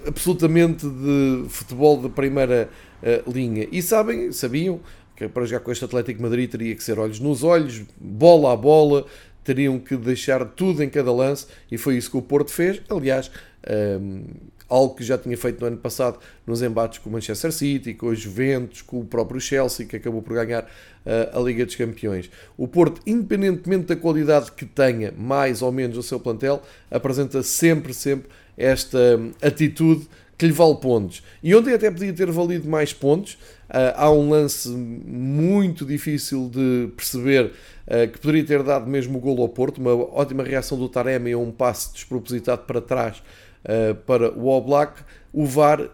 absolutamente 0.07 0.87
de 0.87 1.45
futebol 1.49 2.01
de 2.01 2.09
primeira 2.09 2.69
uh, 3.01 3.31
linha. 3.31 3.67
E 3.71 3.81
sabem, 3.81 4.31
sabiam 4.31 4.79
que 5.15 5.27
para 5.27 5.45
jogar 5.45 5.61
com 5.61 5.71
este 5.71 5.85
Atlético 5.85 6.21
Madrid 6.21 6.49
teria 6.49 6.75
que 6.75 6.83
ser 6.83 6.99
olhos 6.99 7.19
nos 7.19 7.43
olhos, 7.43 7.83
bola 7.99 8.53
a 8.53 8.55
bola, 8.55 9.05
teriam 9.43 9.79
que 9.79 9.95
deixar 9.95 10.43
tudo 10.45 10.83
em 10.83 10.89
cada 10.89 11.11
lance 11.11 11.45
e 11.71 11.77
foi 11.77 11.95
isso 11.97 12.09
que 12.09 12.17
o 12.17 12.21
Porto 12.21 12.51
fez. 12.51 12.81
Aliás, 12.89 13.31
um, 13.67 13.71
ehm, 13.71 14.23
algo 14.67 14.95
que 14.95 15.03
já 15.03 15.17
tinha 15.17 15.37
feito 15.37 15.61
no 15.61 15.67
ano 15.67 15.77
passado 15.77 16.19
nos 16.45 16.61
embates 16.61 16.99
com 16.99 17.09
o 17.09 17.13
Manchester 17.13 17.51
City, 17.51 17.93
com 17.93 18.07
os 18.07 18.19
Juventus, 18.19 18.81
com 18.81 18.99
o 18.99 19.05
próprio 19.05 19.39
Chelsea, 19.39 19.85
que 19.85 19.95
acabou 19.95 20.21
por 20.21 20.33
ganhar 20.33 20.63
uh, 20.63 21.37
a 21.37 21.39
Liga 21.41 21.65
dos 21.65 21.75
Campeões. 21.75 22.29
O 22.57 22.67
Porto, 22.67 23.01
independentemente 23.05 23.85
da 23.85 23.95
qualidade 23.95 24.51
que 24.51 24.65
tenha, 24.65 25.13
mais 25.15 25.61
ou 25.61 25.71
menos, 25.71 25.97
o 25.97 26.03
seu 26.03 26.19
plantel, 26.19 26.61
apresenta 26.89 27.43
sempre, 27.43 27.93
sempre 27.93 28.29
esta 28.57 29.17
hum, 29.17 29.31
atitude 29.41 30.07
que 30.37 30.45
lhe 30.45 30.51
vale 30.51 30.75
pontos. 30.75 31.23
E 31.41 31.55
ontem 31.55 31.73
até 31.73 31.89
podia 31.89 32.11
ter 32.13 32.29
valido 32.31 32.67
mais 32.67 32.93
pontos. 32.93 33.33
Uh, 33.69 33.95
há 33.95 34.11
um 34.11 34.29
lance 34.29 34.69
muito 34.69 35.85
difícil 35.85 36.49
de 36.49 36.89
perceber 36.95 37.45
uh, 37.87 38.11
que 38.11 38.19
poderia 38.19 38.43
ter 38.43 38.63
dado 38.63 38.87
mesmo 38.87 39.17
o 39.17 39.21
golo 39.21 39.41
ao 39.41 39.49
Porto. 39.49 39.79
Uma 39.79 39.95
ótima 39.95 40.43
reação 40.43 40.77
do 40.77 40.89
Taremi 40.89 41.31
a 41.31 41.37
um 41.37 41.51
passe 41.51 41.93
despropositado 41.93 42.63
para 42.63 42.81
trás 42.81 43.23
uh, 43.63 43.95
para 44.05 44.31
o 44.31 44.47
Oblak. 44.47 45.01
O 45.33 45.45
VAR 45.45 45.89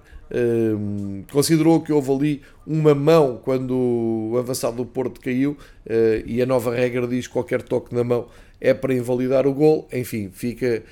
considerou 1.30 1.82
que 1.82 1.91
houve 1.91 2.10
ali 2.10 2.41
uma 2.65 2.96
mão 2.96 3.41
quando 3.44 3.75
o 4.32 4.38
avançado 4.38 4.77
do 4.77 4.86
Porto 4.86 5.20
caiu 5.20 5.58
e 6.25 6.41
a 6.41 6.46
nova 6.46 6.74
regra 6.74 7.06
diz 7.06 7.27
que 7.27 7.34
qualquer 7.34 7.62
toque 7.62 7.94
na 7.94 8.01
mão 8.01 8.30
é 8.62 8.74
para 8.74 8.94
invalidar 8.94 9.46
o 9.46 9.53
gol. 9.53 9.89
Enfim, 9.91 10.30
fica 10.32 10.84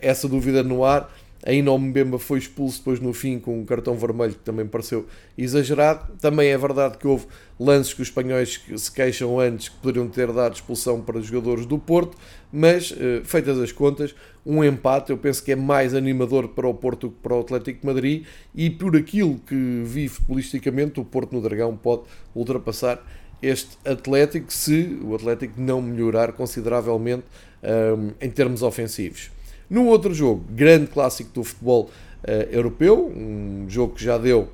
essa 0.00 0.28
dúvida 0.28 0.62
no 0.62 0.84
ar 0.84 1.10
Ainda 1.46 1.70
o 1.72 1.78
Mbemba 1.78 2.18
foi 2.18 2.38
expulso 2.38 2.78
depois 2.78 3.00
no 3.00 3.12
fim 3.12 3.38
com 3.38 3.60
um 3.60 3.66
cartão 3.66 3.94
vermelho 3.96 4.32
que 4.32 4.40
também 4.40 4.66
pareceu 4.66 5.06
exagerado. 5.36 6.10
Também 6.18 6.48
é 6.48 6.56
verdade 6.56 6.96
que 6.96 7.06
houve 7.06 7.26
lances 7.60 7.92
que 7.92 8.00
os 8.00 8.08
espanhóis 8.08 8.62
se 8.74 8.90
queixam 8.90 9.38
antes 9.38 9.68
que 9.68 9.76
poderiam 9.76 10.08
ter 10.08 10.32
dado 10.32 10.54
expulsão 10.54 11.02
para 11.02 11.18
os 11.18 11.26
jogadores 11.26 11.66
do 11.66 11.78
Porto, 11.78 12.16
mas 12.50 12.94
eh, 12.98 13.20
feitas 13.24 13.58
as 13.58 13.72
contas, 13.72 14.14
um 14.44 14.64
empate 14.64 15.10
eu 15.10 15.18
penso 15.18 15.44
que 15.44 15.52
é 15.52 15.56
mais 15.56 15.94
animador 15.94 16.48
para 16.48 16.66
o 16.66 16.72
Porto 16.72 17.10
que 17.10 17.16
para 17.22 17.34
o 17.34 17.40
Atlético 17.40 17.80
de 17.80 17.86
Madrid 17.86 18.24
e 18.54 18.70
por 18.70 18.96
aquilo 18.96 19.38
que 19.46 19.82
vi 19.84 20.08
futbolisticamente 20.08 20.98
o 20.98 21.04
Porto 21.04 21.32
no 21.32 21.42
Dragão 21.42 21.76
pode 21.76 22.04
ultrapassar 22.34 23.04
este 23.42 23.76
Atlético 23.84 24.50
se 24.50 24.98
o 25.02 25.14
Atlético 25.14 25.60
não 25.60 25.82
melhorar 25.82 26.32
consideravelmente 26.32 27.24
um, 27.62 28.12
em 28.18 28.30
termos 28.30 28.62
ofensivos. 28.62 29.30
No 29.68 29.86
outro 29.86 30.12
jogo, 30.12 30.44
grande 30.50 30.88
clássico 30.88 31.30
do 31.32 31.44
futebol 31.44 31.90
uh, 32.22 32.30
europeu, 32.50 33.06
um 33.08 33.66
jogo 33.68 33.94
que 33.94 34.04
já 34.04 34.18
deu 34.18 34.48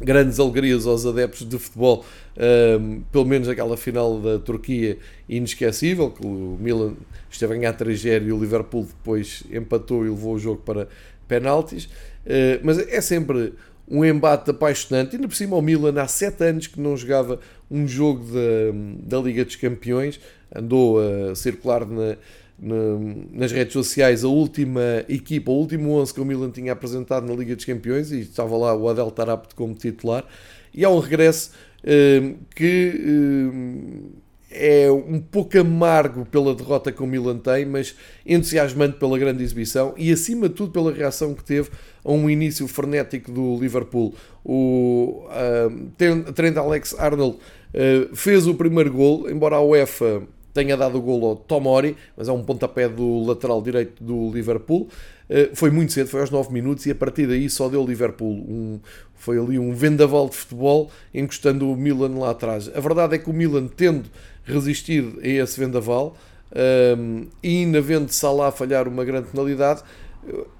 grandes 0.00 0.40
alegrias 0.40 0.86
aos 0.86 1.04
adeptos 1.04 1.46
de 1.46 1.58
futebol, 1.58 2.04
uh, 2.36 3.00
pelo 3.12 3.26
menos 3.26 3.48
aquela 3.48 3.76
final 3.76 4.18
da 4.18 4.38
Turquia 4.38 4.98
inesquecível, 5.28 6.10
que 6.10 6.24
o 6.24 6.56
Milan 6.58 6.94
esteve 7.30 7.54
a 7.54 7.56
ganhar 7.56 7.72
3 7.74 8.04
e 8.04 8.32
o 8.32 8.38
Liverpool 8.38 8.84
depois 8.84 9.42
empatou 9.52 10.06
e 10.06 10.08
levou 10.08 10.34
o 10.34 10.38
jogo 10.38 10.62
para 10.64 10.88
penaltis. 11.28 11.84
Uh, 11.84 12.60
mas 12.62 12.78
é 12.78 13.00
sempre 13.00 13.52
um 13.86 14.04
embate 14.04 14.50
apaixonante. 14.50 15.16
Ainda 15.16 15.26
por 15.26 15.34
cima, 15.34 15.56
o 15.56 15.62
Milan 15.62 16.00
há 16.00 16.06
7 16.06 16.44
anos 16.44 16.66
que 16.68 16.80
não 16.80 16.96
jogava 16.96 17.40
um 17.70 17.86
jogo 17.86 18.24
da, 18.24 19.16
da 19.16 19.22
Liga 19.22 19.44
dos 19.44 19.56
Campeões, 19.56 20.20
andou 20.54 20.98
a 21.00 21.34
circular 21.34 21.86
na 21.86 22.16
nas 22.60 23.52
redes 23.52 23.72
sociais 23.72 24.22
a 24.22 24.28
última 24.28 25.04
equipa, 25.08 25.50
o 25.50 25.54
último 25.54 25.92
11 25.92 26.12
que 26.12 26.20
o 26.20 26.24
Milan 26.24 26.50
tinha 26.50 26.72
apresentado 26.72 27.26
na 27.26 27.34
Liga 27.34 27.56
dos 27.56 27.64
Campeões 27.64 28.12
e 28.12 28.20
estava 28.20 28.56
lá 28.56 28.74
o 28.76 28.88
Adel 28.88 29.10
Tarapte 29.10 29.54
como 29.54 29.74
titular. 29.74 30.26
E 30.74 30.84
há 30.84 30.90
um 30.90 30.98
regresso 30.98 31.52
eh, 31.82 32.34
que 32.54 32.94
eh, 34.50 34.86
é 34.86 34.90
um 34.90 35.20
pouco 35.20 35.58
amargo 35.58 36.26
pela 36.26 36.54
derrota 36.54 36.90
que 36.90 37.02
o 37.02 37.06
Milan 37.06 37.38
tem, 37.38 37.64
mas 37.64 37.94
entusiasmante 38.26 38.98
pela 38.98 39.16
grande 39.16 39.42
exibição 39.42 39.94
e 39.96 40.12
acima 40.12 40.48
de 40.48 40.56
tudo 40.56 40.72
pela 40.72 40.92
reação 40.92 41.34
que 41.34 41.44
teve 41.44 41.70
a 42.04 42.12
um 42.12 42.28
início 42.28 42.66
frenético 42.66 43.30
do 43.30 43.56
Liverpool. 43.58 44.14
O 44.44 45.24
uh, 45.26 46.32
Trent 46.32 46.56
Alex 46.56 46.94
Arnold 46.98 47.36
uh, 47.36 48.16
fez 48.16 48.46
o 48.46 48.54
primeiro 48.54 48.92
gol, 48.92 49.30
embora 49.30 49.56
a 49.56 49.62
UEFA 49.62 50.22
tenha 50.52 50.76
dado 50.76 50.98
o 50.98 51.00
golo 51.00 51.26
ao 51.26 51.36
Tomori, 51.36 51.96
mas 52.16 52.28
é 52.28 52.32
um 52.32 52.42
pontapé 52.42 52.88
do 52.88 53.24
lateral 53.24 53.62
direito 53.62 54.02
do 54.02 54.30
Liverpool. 54.32 54.88
Eh, 55.28 55.50
foi 55.54 55.70
muito 55.70 55.92
cedo, 55.92 56.08
foi 56.08 56.20
aos 56.20 56.30
9 56.30 56.52
minutos 56.52 56.86
e 56.86 56.90
a 56.90 56.94
partir 56.94 57.26
daí 57.26 57.48
só 57.48 57.68
deu 57.68 57.82
o 57.82 57.86
Liverpool. 57.86 58.32
Um, 58.32 58.80
foi 59.14 59.38
ali 59.38 59.58
um 59.58 59.72
vendaval 59.72 60.28
de 60.28 60.36
futebol 60.36 60.90
encostando 61.14 61.70
o 61.70 61.76
Milan 61.76 62.18
lá 62.18 62.30
atrás. 62.30 62.68
A 62.74 62.80
verdade 62.80 63.14
é 63.14 63.18
que 63.18 63.30
o 63.30 63.32
Milan, 63.32 63.68
tendo 63.68 64.08
resistido 64.44 65.20
a 65.22 65.26
esse 65.28 65.58
vendaval 65.58 66.16
um, 66.52 66.58
ehm, 66.58 67.28
e 67.42 67.48
ainda 67.62 67.80
vendo 67.80 68.10
Salah 68.10 68.50
falhar 68.50 68.88
uma 68.88 69.04
grande 69.04 69.28
penalidade, 69.28 69.82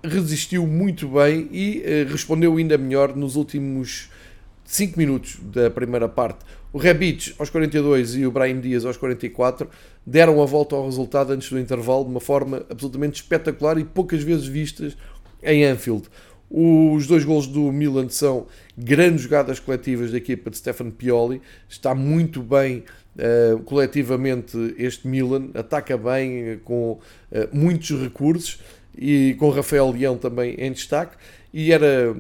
resistiu 0.02 0.66
muito 0.66 1.09
bem 1.09 1.49
e 1.50 1.82
uh, 2.06 2.11
respondeu 2.11 2.56
ainda 2.56 2.78
melhor 2.78 3.14
nos 3.14 3.37
últimos 3.37 4.09
5 4.71 4.97
minutos 4.97 5.37
da 5.53 5.69
primeira 5.69 6.09
parte. 6.09 6.45
O 6.73 6.79
Rebic 6.79 7.35
aos 7.41 7.50
42 7.50 8.15
e 8.15 8.25
o 8.25 8.31
Brahim 8.31 8.61
Dias 8.61 8.85
aos 8.85 8.97
44 8.97 9.69
deram 10.07 10.41
a 10.41 10.47
volta 10.47 10.77
ao 10.77 10.85
resultado 10.85 11.33
antes 11.33 11.50
do 11.50 11.59
intervalo 11.59 12.05
de 12.05 12.11
uma 12.11 12.21
forma 12.21 12.65
absolutamente 12.71 13.21
espetacular 13.21 13.79
e 13.79 13.85
poucas 13.85 14.23
vezes 14.23 14.47
vistas 14.47 14.97
em 15.43 15.65
Anfield. 15.65 16.05
Os 16.49 17.09
dois 17.09 17.25
gols 17.25 17.49
do 17.49 17.73
Milan 17.73 18.09
são 18.11 18.47
grandes 18.79 19.23
jogadas 19.23 19.59
coletivas 19.59 20.12
da 20.12 20.19
equipa 20.19 20.50
de 20.50 20.59
Stefano 20.59 20.93
Pioli. 20.93 21.43
Está 21.69 21.93
muito 21.93 22.41
bem 22.41 22.85
uh, 23.17 23.59
coletivamente 23.65 24.57
este 24.79 25.09
Milan, 25.09 25.49
ataca 25.53 25.99
bem, 25.99 26.55
uh, 26.55 26.59
com 26.61 26.93
uh, 26.93 27.00
muitos 27.53 27.91
recursos 28.00 28.61
e 28.97 29.35
com 29.37 29.50
Rafael 29.50 29.91
Leão 29.91 30.17
também 30.17 30.55
em 30.59 30.71
destaque. 30.71 31.17
E 31.53 31.73
era 31.73 32.15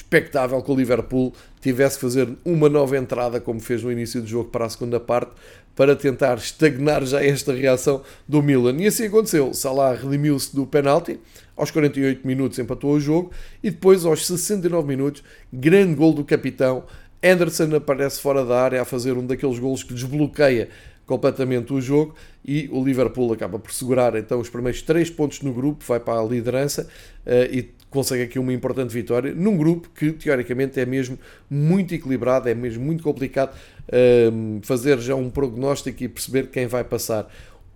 expectável 0.00 0.60
que 0.62 0.70
o 0.70 0.74
Liverpool 0.74 1.32
tivesse 1.60 1.96
que 1.96 2.02
fazer 2.02 2.28
uma 2.44 2.68
nova 2.68 2.96
entrada, 2.96 3.40
como 3.40 3.60
fez 3.60 3.82
no 3.82 3.92
início 3.92 4.20
do 4.20 4.26
jogo, 4.26 4.48
para 4.48 4.64
a 4.64 4.68
segunda 4.68 4.98
parte, 4.98 5.32
para 5.76 5.94
tentar 5.94 6.36
estagnar 6.38 7.04
já 7.04 7.22
esta 7.22 7.52
reação 7.52 8.02
do 8.26 8.42
Milan. 8.42 8.76
E 8.78 8.86
assim 8.86 9.06
aconteceu. 9.06 9.54
Salah 9.54 9.94
redimiu-se 9.94 10.54
do 10.54 10.66
penalti, 10.66 11.20
aos 11.56 11.70
48 11.70 12.26
minutos 12.26 12.58
empatou 12.58 12.92
o 12.92 13.00
jogo, 13.00 13.30
e 13.62 13.70
depois, 13.70 14.04
aos 14.04 14.26
69 14.26 14.88
minutos, 14.88 15.22
grande 15.52 15.94
gol 15.94 16.12
do 16.12 16.24
capitão. 16.24 16.84
Anderson 17.22 17.74
aparece 17.76 18.18
fora 18.20 18.44
da 18.44 18.58
área 18.60 18.80
a 18.80 18.84
fazer 18.84 19.12
um 19.12 19.26
daqueles 19.26 19.58
golos 19.58 19.82
que 19.82 19.92
desbloqueia 19.92 20.70
completamente 21.10 21.72
o 21.72 21.80
jogo 21.80 22.14
e 22.44 22.68
o 22.70 22.84
Liverpool 22.84 23.32
acaba 23.32 23.58
por 23.58 23.72
segurar 23.72 24.14
então 24.14 24.38
os 24.38 24.48
primeiros 24.48 24.80
três 24.80 25.10
pontos 25.10 25.42
no 25.42 25.52
grupo, 25.52 25.84
vai 25.84 25.98
para 25.98 26.20
a 26.20 26.24
liderança 26.24 26.88
uh, 27.26 27.52
e 27.52 27.68
consegue 27.90 28.22
aqui 28.22 28.38
uma 28.38 28.52
importante 28.52 28.94
vitória 28.94 29.34
num 29.34 29.56
grupo 29.56 29.90
que 29.92 30.12
teoricamente 30.12 30.78
é 30.78 30.86
mesmo 30.86 31.18
muito 31.50 31.92
equilibrado, 31.92 32.48
é 32.48 32.54
mesmo 32.54 32.84
muito 32.84 33.02
complicado 33.02 33.56
uh, 33.88 34.60
fazer 34.62 35.00
já 35.00 35.16
um 35.16 35.28
prognóstico 35.28 36.00
e 36.04 36.08
perceber 36.08 36.46
quem 36.46 36.68
vai 36.68 36.84
passar. 36.84 37.28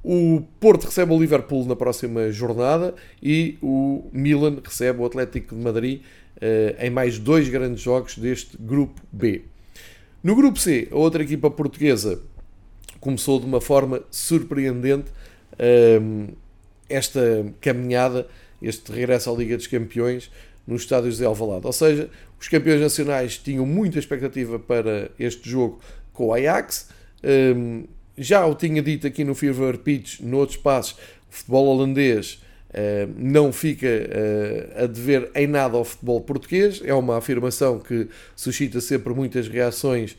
O 0.05 0.45
Porto 0.61 0.85
recebe 0.85 1.13
o 1.13 1.19
Liverpool 1.19 1.67
na 1.67 1.75
próxima 1.75 2.31
jornada 2.31 2.95
e 3.21 3.59
o 3.61 4.05
Milan 4.13 4.59
recebe 4.63 5.01
o 5.01 5.05
Atlético 5.05 5.57
de 5.57 5.61
Madrid 5.61 6.03
uh, 6.37 6.85
em 6.85 6.89
mais 6.89 7.19
dois 7.19 7.49
grandes 7.49 7.83
jogos 7.83 8.17
deste 8.17 8.57
grupo 8.57 9.03
B. 9.11 9.43
No 10.23 10.37
grupo 10.37 10.57
C, 10.57 10.87
a 10.93 10.97
outra 10.97 11.25
equipa 11.25 11.51
portuguesa 11.51 12.23
começou 13.05 13.39
de 13.39 13.45
uma 13.45 13.61
forma 13.61 14.03
surpreendente 14.11 15.11
um, 16.01 16.29
esta 16.89 17.45
caminhada, 17.61 18.27
este 18.63 18.91
regresso 18.91 19.31
à 19.31 19.35
Liga 19.35 19.59
dos 19.59 19.67
Campeões 19.67 20.31
nos 20.67 20.83
estádios 20.83 21.19
de 21.19 21.25
Alvalade. 21.27 21.67
Ou 21.67 21.73
seja, 21.73 22.09
os 22.41 22.49
campeões 22.49 22.81
nacionais 22.81 23.37
tinham 23.37 23.67
muita 23.67 23.99
expectativa 23.99 24.59
para 24.59 25.11
este 25.19 25.49
jogo 25.51 25.81
com 26.15 26.29
o 26.29 26.33
Ajax. 26.33 26.89
Um, 27.23 27.85
já 28.17 28.47
o 28.47 28.55
tinha 28.55 28.81
dito 28.81 29.07
aqui 29.07 29.23
no 29.23 29.35
Fever 29.35 29.77
Pitch, 29.79 30.21
noutros 30.21 30.57
passos, 30.57 30.93
o 31.31 31.35
futebol 31.35 31.67
holandês 31.67 32.43
uh, 32.71 33.13
não 33.19 33.53
fica 33.53 33.87
uh, 33.87 34.85
a 34.85 34.87
dever 34.87 35.31
em 35.35 35.47
nada 35.47 35.77
ao 35.77 35.85
futebol 35.85 36.23
português. 36.23 36.81
É 36.83 36.95
uma 36.95 37.19
afirmação 37.19 37.79
que 37.79 38.09
suscita 38.35 38.81
sempre 38.81 39.13
muitas 39.13 39.47
reações 39.47 40.17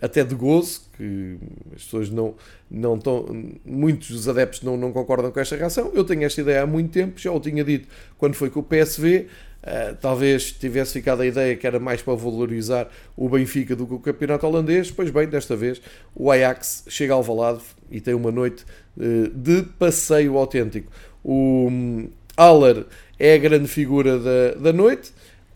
até 0.00 0.24
de 0.24 0.34
gozo, 0.34 0.82
que 0.96 1.36
as 1.74 1.84
pessoas 1.84 2.10
não, 2.10 2.34
não 2.70 2.96
estão, 2.96 3.26
muitos 3.64 4.10
dos 4.10 4.28
adeptos 4.28 4.62
não, 4.62 4.76
não 4.76 4.92
concordam 4.92 5.30
com 5.30 5.40
esta 5.40 5.56
reação. 5.56 5.90
Eu 5.94 6.04
tenho 6.04 6.24
esta 6.24 6.40
ideia 6.40 6.62
há 6.62 6.66
muito 6.66 6.90
tempo, 6.90 7.20
já 7.20 7.30
o 7.30 7.40
tinha 7.40 7.62
dito 7.62 7.88
quando 8.18 8.34
foi 8.34 8.50
com 8.50 8.60
o 8.60 8.62
PSV. 8.62 9.26
Uh, 9.64 9.96
talvez 9.98 10.52
tivesse 10.52 10.92
ficado 10.92 11.22
a 11.22 11.26
ideia 11.26 11.56
que 11.56 11.66
era 11.66 11.80
mais 11.80 12.02
para 12.02 12.14
valorizar 12.14 12.86
o 13.16 13.30
Benfica 13.30 13.74
do 13.74 13.86
que 13.86 13.94
o 13.94 13.98
campeonato 13.98 14.46
holandês. 14.46 14.90
Pois 14.90 15.10
bem, 15.10 15.26
desta 15.26 15.56
vez 15.56 15.80
o 16.14 16.30
Ajax 16.30 16.84
chega 16.86 17.14
ao 17.14 17.22
Valado 17.22 17.62
e 17.90 17.98
tem 17.98 18.12
uma 18.12 18.30
noite 18.30 18.64
uh, 18.98 19.28
de 19.30 19.62
passeio 19.78 20.36
autêntico. 20.36 20.92
O 21.22 21.68
um, 21.70 22.10
Aller 22.36 22.84
é 23.18 23.34
a 23.34 23.38
grande 23.38 23.68
figura 23.68 24.18
da, 24.18 24.54
da 24.60 24.72
noite 24.72 25.12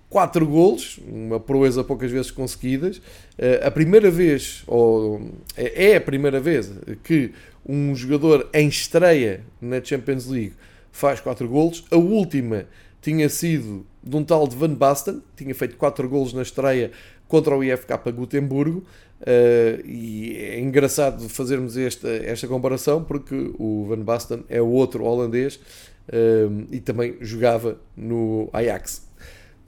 quatro 0.08 0.46
golos, 0.46 0.98
uma 1.06 1.38
proeza 1.38 1.84
poucas 1.84 2.10
vezes 2.10 2.30
conseguidas. 2.30 3.00
Eh, 3.36 3.60
a 3.62 3.70
primeira 3.70 4.10
vez, 4.10 4.62
ou 4.66 5.20
é, 5.56 5.90
é 5.90 5.96
a 5.96 6.00
primeira 6.00 6.40
vez 6.40 6.70
que 7.04 7.32
um 7.66 7.94
jogador 7.94 8.48
em 8.54 8.68
estreia 8.68 9.44
na 9.60 9.82
Champions 9.82 10.26
League 10.26 10.54
faz 10.90 11.20
quatro 11.20 11.46
golos. 11.48 11.84
A 11.90 11.96
última 11.96 12.66
tinha 13.00 13.28
sido 13.28 13.86
de 14.02 14.16
um 14.16 14.24
tal 14.24 14.48
de 14.48 14.56
Van 14.56 14.74
Basten, 14.74 15.22
tinha 15.36 15.54
feito 15.54 15.76
4 15.76 16.08
golos 16.08 16.32
na 16.32 16.42
estreia 16.42 16.90
contra 17.26 17.56
o 17.56 17.62
IFK 17.62 18.12
Gutemburgo. 18.12 18.84
Uh, 19.20 19.84
e 19.84 20.36
é 20.36 20.60
engraçado 20.60 21.28
fazermos 21.28 21.76
esta, 21.76 22.08
esta 22.08 22.46
comparação 22.46 23.02
porque 23.02 23.50
o 23.58 23.84
Van 23.88 23.98
Basten 23.98 24.44
é 24.48 24.62
o 24.62 24.68
outro 24.68 25.02
holandês 25.02 25.56
uh, 25.56 26.66
e 26.70 26.78
também 26.78 27.16
jogava 27.20 27.78
no 27.96 28.48
Ajax. 28.52 29.07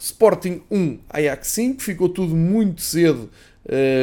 Sporting 0.00 0.62
1, 0.70 0.98
Ajax 1.10 1.48
5, 1.48 1.82
ficou 1.82 2.08
tudo 2.08 2.34
muito 2.34 2.80
cedo 2.80 3.28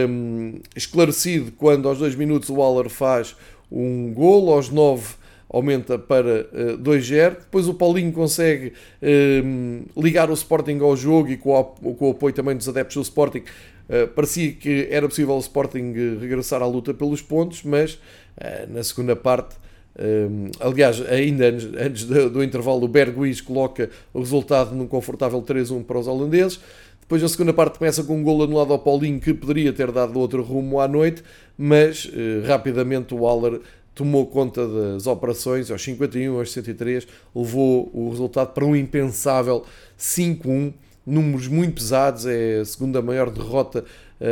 um, 0.08 0.60
esclarecido 0.76 1.52
quando 1.52 1.90
aos 1.90 1.98
2 1.98 2.16
minutos 2.16 2.50
o 2.50 2.56
Waller 2.56 2.88
faz 2.88 3.36
um 3.72 4.14
gol, 4.14 4.54
aos 4.54 4.70
9 4.70 5.16
aumenta 5.50 5.98
para 5.98 6.42
uh, 6.54 6.78
2-0. 6.78 7.30
Depois 7.40 7.68
o 7.68 7.74
Paulinho 7.74 8.12
consegue 8.12 8.74
um, 9.44 9.86
ligar 9.98 10.30
o 10.30 10.34
Sporting 10.34 10.80
ao 10.82 10.96
jogo 10.96 11.30
e 11.30 11.38
com 11.38 11.52
o, 11.60 11.96
com 11.96 12.10
o 12.10 12.12
apoio 12.12 12.34
também 12.34 12.56
dos 12.56 12.70
adeptos 12.70 12.96
do 12.96 13.02
Sporting. 13.02 13.44
Uh, 13.90 14.08
parecia 14.14 14.52
que 14.52 14.88
era 14.92 15.08
possível 15.08 15.36
o 15.36 15.40
Sporting 15.40 15.94
eh, 15.96 16.20
regressar 16.20 16.62
à 16.62 16.68
luta 16.68 16.94
pelos 16.94 17.22
pontos, 17.22 17.64
mas 17.64 17.94
uh, 17.94 18.72
na 18.72 18.84
segunda 18.84 19.16
parte 19.16 19.56
um, 20.00 20.52
aliás, 20.60 21.02
ainda 21.08 21.48
antes, 21.48 21.66
antes 21.76 22.04
do, 22.06 22.30
do, 22.30 22.44
intervalo, 22.44 22.84
o 22.84 22.88
Berghuis 22.88 23.42
coloca 23.42 23.90
o 24.14 24.20
resultado 24.20 24.76
num 24.76 24.88
confortável 24.88 25.42
3-1 25.42 25.84
para 25.84 26.00
os 26.00 26.08
holandeses. 26.08 26.60
Depois 27.02 27.24
a 27.24 27.30
segunda 27.30 27.54
parte 27.54 27.80
começa 27.80 28.04
com 28.04 28.18
um 28.18 28.24
gol 28.24 28.44
anulado 28.44 28.74
ao 28.74 28.80
Paulinho 28.80 29.20
que 29.20 29.34
poderia 29.34 29.72
ter 29.72 29.92
dado 29.92 30.20
outro 30.20 30.44
rumo 30.44 30.80
à 30.80 30.88
noite, 30.88 31.24
mas 31.58 32.06
uh, 32.06 32.46
rapidamente 32.46 33.14
o 33.14 33.20
Waller 33.22 33.62
tomou 33.96 34.28
conta 34.28 34.68
das 34.68 35.08
operações 35.08 35.72
aos 35.72 35.82
51, 35.82 36.38
aos 36.38 36.52
63, 36.52 37.08
levou 37.36 37.90
o 37.92 38.10
resultado 38.12 38.54
para 38.54 38.64
um 38.64 38.76
impensável 38.76 39.66
5-1, 39.98 40.74
números 41.04 41.48
muito 41.48 41.76
pesados, 41.76 42.28
é 42.28 42.60
a 42.60 42.66
segunda 42.66 43.02
maior 43.02 43.32
derrota 43.32 43.84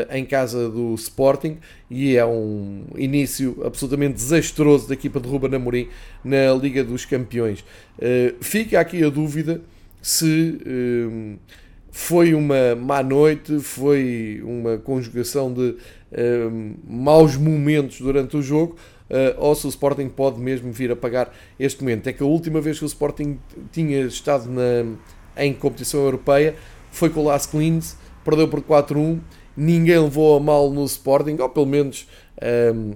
em 0.09 0.25
casa 0.25 0.69
do 0.69 0.95
Sporting 0.95 1.57
e 1.89 2.15
é 2.15 2.25
um 2.25 2.85
início 2.95 3.61
absolutamente 3.63 4.15
desastroso 4.15 4.87
da 4.87 4.95
equipa 4.95 5.19
de 5.19 5.29
Ruben 5.29 5.53
Amorim 5.53 5.89
na 6.23 6.51
Liga 6.53 6.83
dos 6.83 7.05
Campeões. 7.05 7.59
Uh, 7.99 8.35
fica 8.41 8.79
aqui 8.79 9.03
a 9.03 9.09
dúvida 9.09 9.61
se 10.01 10.59
foi 11.91 12.33
uma 12.33 12.75
má 12.75 13.01
noite, 13.01 13.59
foi 13.59 14.41
uma 14.43 14.77
conjugação 14.77 15.53
de 15.53 15.75
maus 16.87 17.35
momentos 17.37 17.99
durante 18.01 18.37
o 18.37 18.41
jogo, 18.41 18.75
uh, 19.09 19.35
ou 19.37 19.55
se 19.55 19.65
o 19.65 19.69
Sporting 19.69 20.09
pode 20.09 20.39
mesmo 20.39 20.71
vir 20.71 20.91
a 20.91 20.95
pagar 20.95 21.33
este 21.59 21.81
momento. 21.81 22.07
É 22.07 22.13
que 22.13 22.23
a 22.23 22.25
última 22.25 22.61
vez 22.61 22.79
que 22.79 22.85
o 22.85 22.87
Sporting 22.87 23.37
tinha 23.71 24.01
estado 24.01 24.49
na, 24.49 24.85
em 25.37 25.53
competição 25.53 26.01
europeia 26.01 26.55
foi 26.91 27.09
com 27.09 27.21
o 27.21 27.25
Las 27.25 27.45
Clins, 27.45 27.97
perdeu 28.23 28.47
por 28.47 28.61
4-1, 28.61 29.19
ninguém 29.55 29.99
levou 29.99 30.37
a 30.37 30.39
mal 30.39 30.69
no 30.69 30.83
Sporting, 30.85 31.37
ou 31.39 31.49
pelo 31.49 31.65
menos, 31.65 32.07
um, 32.41 32.45
ehm, 32.45 32.93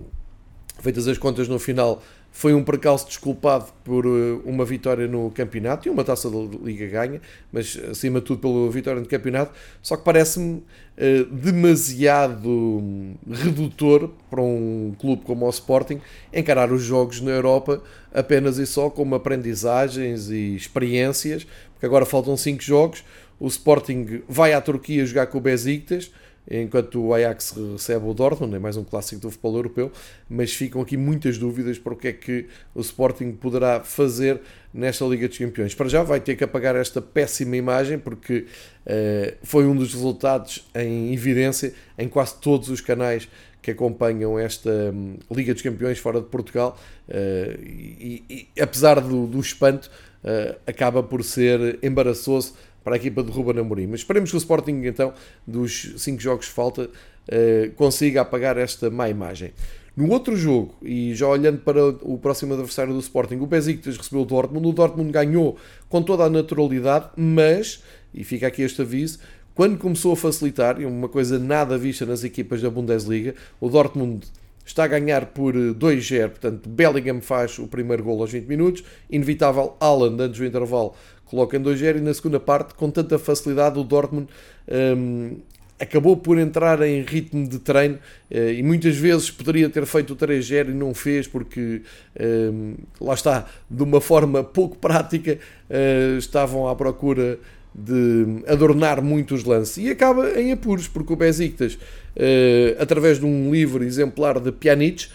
feitas 0.79 1.07
as 1.07 1.17
contas 1.17 1.47
no 1.47 1.59
final, 1.59 2.01
foi 2.31 2.53
um 2.53 2.63
percalço 2.63 3.07
desculpado 3.07 3.65
por 3.83 4.05
eh, 4.05 4.39
uma 4.45 4.63
vitória 4.63 5.07
no 5.07 5.29
campeonato 5.31 5.87
e 5.87 5.91
uma 5.91 6.03
taça 6.03 6.29
da 6.29 6.37
Liga 6.63 6.87
ganha, 6.87 7.21
mas 7.51 7.77
acima 7.89 8.19
de 8.19 8.27
tudo 8.27 8.39
pela 8.39 8.71
vitória 8.71 9.01
no 9.01 9.07
campeonato. 9.07 9.51
Só 9.81 9.97
que 9.97 10.03
parece-me 10.03 10.63
uh, 10.97 11.25
demasiado 11.31 13.17
redutor 13.29 14.11
para 14.29 14.41
um 14.41 14.95
clube 14.99 15.23
como 15.23 15.45
o 15.45 15.49
Sporting 15.49 15.99
encarar 16.31 16.71
os 16.71 16.83
jogos 16.83 17.19
na 17.19 17.31
Europa 17.31 17.81
apenas 18.13 18.57
e 18.57 18.65
só 18.65 18.89
como 18.89 19.15
aprendizagens 19.15 20.29
e 20.29 20.55
experiências, 20.55 21.45
porque 21.73 21.85
agora 21.85 22.05
faltam 22.05 22.37
5 22.37 22.61
jogos. 22.61 23.03
O 23.39 23.47
Sporting 23.47 24.21
vai 24.29 24.53
à 24.53 24.61
Turquia 24.61 25.05
jogar 25.05 25.27
com 25.27 25.39
o 25.39 25.41
Besiktas 25.41 26.11
enquanto 26.49 27.01
o 27.01 27.13
Ajax 27.13 27.53
recebe 27.73 28.07
o 28.07 28.13
Dortmund, 28.13 28.55
é 28.55 28.59
mais 28.59 28.75
um 28.75 28.83
clássico 28.83 29.21
do 29.21 29.29
futebol 29.29 29.55
europeu, 29.55 29.91
mas 30.27 30.53
ficam 30.53 30.81
aqui 30.81 30.97
muitas 30.97 31.38
dúvidas 31.38 31.77
para 31.77 31.93
o 31.93 31.95
que 31.95 32.07
é 32.07 32.13
que 32.13 32.47
o 32.73 32.81
Sporting 32.81 33.33
poderá 33.33 33.81
fazer 33.81 34.41
nesta 34.73 35.05
Liga 35.05 35.27
dos 35.27 35.38
Campeões. 35.38 35.75
Para 35.75 35.88
já 35.88 36.01
vai 36.01 36.19
ter 36.19 36.35
que 36.35 36.43
apagar 36.43 36.75
esta 36.75 37.01
péssima 37.01 37.55
imagem, 37.55 37.99
porque 37.99 38.45
uh, 38.85 39.38
foi 39.43 39.65
um 39.65 39.75
dos 39.75 39.93
resultados 39.93 40.67
em 40.73 41.13
evidência 41.13 41.73
em 41.97 42.07
quase 42.07 42.35
todos 42.39 42.69
os 42.69 42.81
canais 42.81 43.27
que 43.62 43.71
acompanham 43.71 44.39
esta 44.39 44.69
um, 44.69 45.17
Liga 45.29 45.53
dos 45.53 45.62
Campeões 45.62 45.99
fora 45.99 46.19
de 46.19 46.27
Portugal, 46.27 46.79
uh, 47.07 47.62
e, 47.62 48.23
e, 48.55 48.62
apesar 48.62 48.99
do, 49.01 49.27
do 49.27 49.39
espanto, 49.39 49.91
uh, 50.23 50.55
acaba 50.65 51.03
por 51.03 51.23
ser 51.23 51.77
embaraçoso 51.83 52.53
para 52.83 52.95
a 52.95 52.97
equipa 52.97 53.23
de 53.23 53.31
Ruben 53.31 53.59
Amorim. 53.59 53.87
Mas 53.87 54.01
esperemos 54.01 54.29
que 54.29 54.35
o 54.35 54.39
Sporting, 54.39 54.81
então, 54.85 55.13
dos 55.45 55.93
5 55.97 56.21
jogos 56.21 56.47
que 56.47 56.53
falta, 56.53 56.89
eh, 57.27 57.71
consiga 57.75 58.21
apagar 58.21 58.57
esta 58.57 58.89
má 58.89 59.09
imagem. 59.09 59.53
No 59.95 60.09
outro 60.11 60.35
jogo, 60.35 60.75
e 60.81 61.13
já 61.13 61.27
olhando 61.27 61.59
para 61.59 61.85
o 61.85 62.17
próximo 62.17 62.53
adversário 62.53 62.93
do 62.93 62.99
Sporting, 62.99 63.35
o 63.35 63.45
Besiktas 63.45 63.97
recebeu 63.97 64.21
o 64.21 64.25
Dortmund. 64.25 64.67
O 64.67 64.71
Dortmund 64.71 65.11
ganhou 65.11 65.57
com 65.89 66.01
toda 66.01 66.23
a 66.23 66.29
naturalidade, 66.29 67.09
mas, 67.17 67.83
e 68.13 68.23
fica 68.23 68.47
aqui 68.47 68.61
este 68.61 68.81
aviso, 68.81 69.19
quando 69.53 69.77
começou 69.77 70.13
a 70.13 70.15
facilitar, 70.15 70.79
e 70.79 70.85
uma 70.85 71.09
coisa 71.09 71.37
nada 71.37 71.77
vista 71.77 72.05
nas 72.05 72.23
equipas 72.23 72.61
da 72.61 72.69
Bundesliga, 72.69 73.35
o 73.59 73.67
Dortmund 73.67 74.25
está 74.65 74.85
a 74.85 74.87
ganhar 74.87 75.25
por 75.25 75.53
2-0, 75.53 76.29
portanto 76.29 76.69
Bellingham 76.69 77.19
faz 77.19 77.59
o 77.59 77.67
primeiro 77.67 78.03
gol 78.03 78.21
aos 78.21 78.31
20 78.31 78.45
minutos, 78.45 78.83
inevitável 79.09 79.75
Haaland 79.79 80.21
antes 80.21 80.39
do 80.39 80.45
intervalo 80.45 80.93
coloca 81.29 81.55
em 81.55 81.61
2-0 81.61 81.97
e 81.97 82.01
na 82.01 82.13
segunda 82.13 82.39
parte, 82.39 82.73
com 82.73 82.89
tanta 82.89 83.19
facilidade, 83.19 83.77
o 83.79 83.83
Dortmund 83.83 84.27
um, 84.67 85.37
acabou 85.79 86.17
por 86.17 86.37
entrar 86.37 86.81
em 86.81 87.01
ritmo 87.03 87.47
de 87.47 87.59
treino 87.59 87.95
uh, 87.95 88.51
e 88.51 88.61
muitas 88.61 88.97
vezes 88.97 89.31
poderia 89.31 89.69
ter 89.69 89.85
feito 89.85 90.13
o 90.13 90.15
3-0 90.15 90.69
e 90.69 90.73
não 90.73 90.93
fez 90.93 91.27
porque 91.27 91.81
um, 92.19 92.75
lá 92.99 93.13
está, 93.13 93.45
de 93.69 93.83
uma 93.83 94.01
forma 94.01 94.43
pouco 94.43 94.77
prática, 94.77 95.37
uh, 95.69 96.17
estavam 96.17 96.67
à 96.67 96.75
procura 96.75 97.39
de 97.73 98.43
adornar 98.47 99.01
muito 99.01 99.35
os 99.35 99.43
lances. 99.43 99.77
E 99.77 99.89
acaba 99.89 100.39
em 100.39 100.51
apuros 100.51 100.87
porque 100.87 101.13
o 101.13 101.15
Besiktas, 101.15 101.75
uh, 101.75 102.81
através 102.81 103.19
de 103.19 103.25
um 103.25 103.51
livre 103.51 103.85
exemplar 103.85 104.39
de 104.39 104.51
Pjanic, 104.51 105.07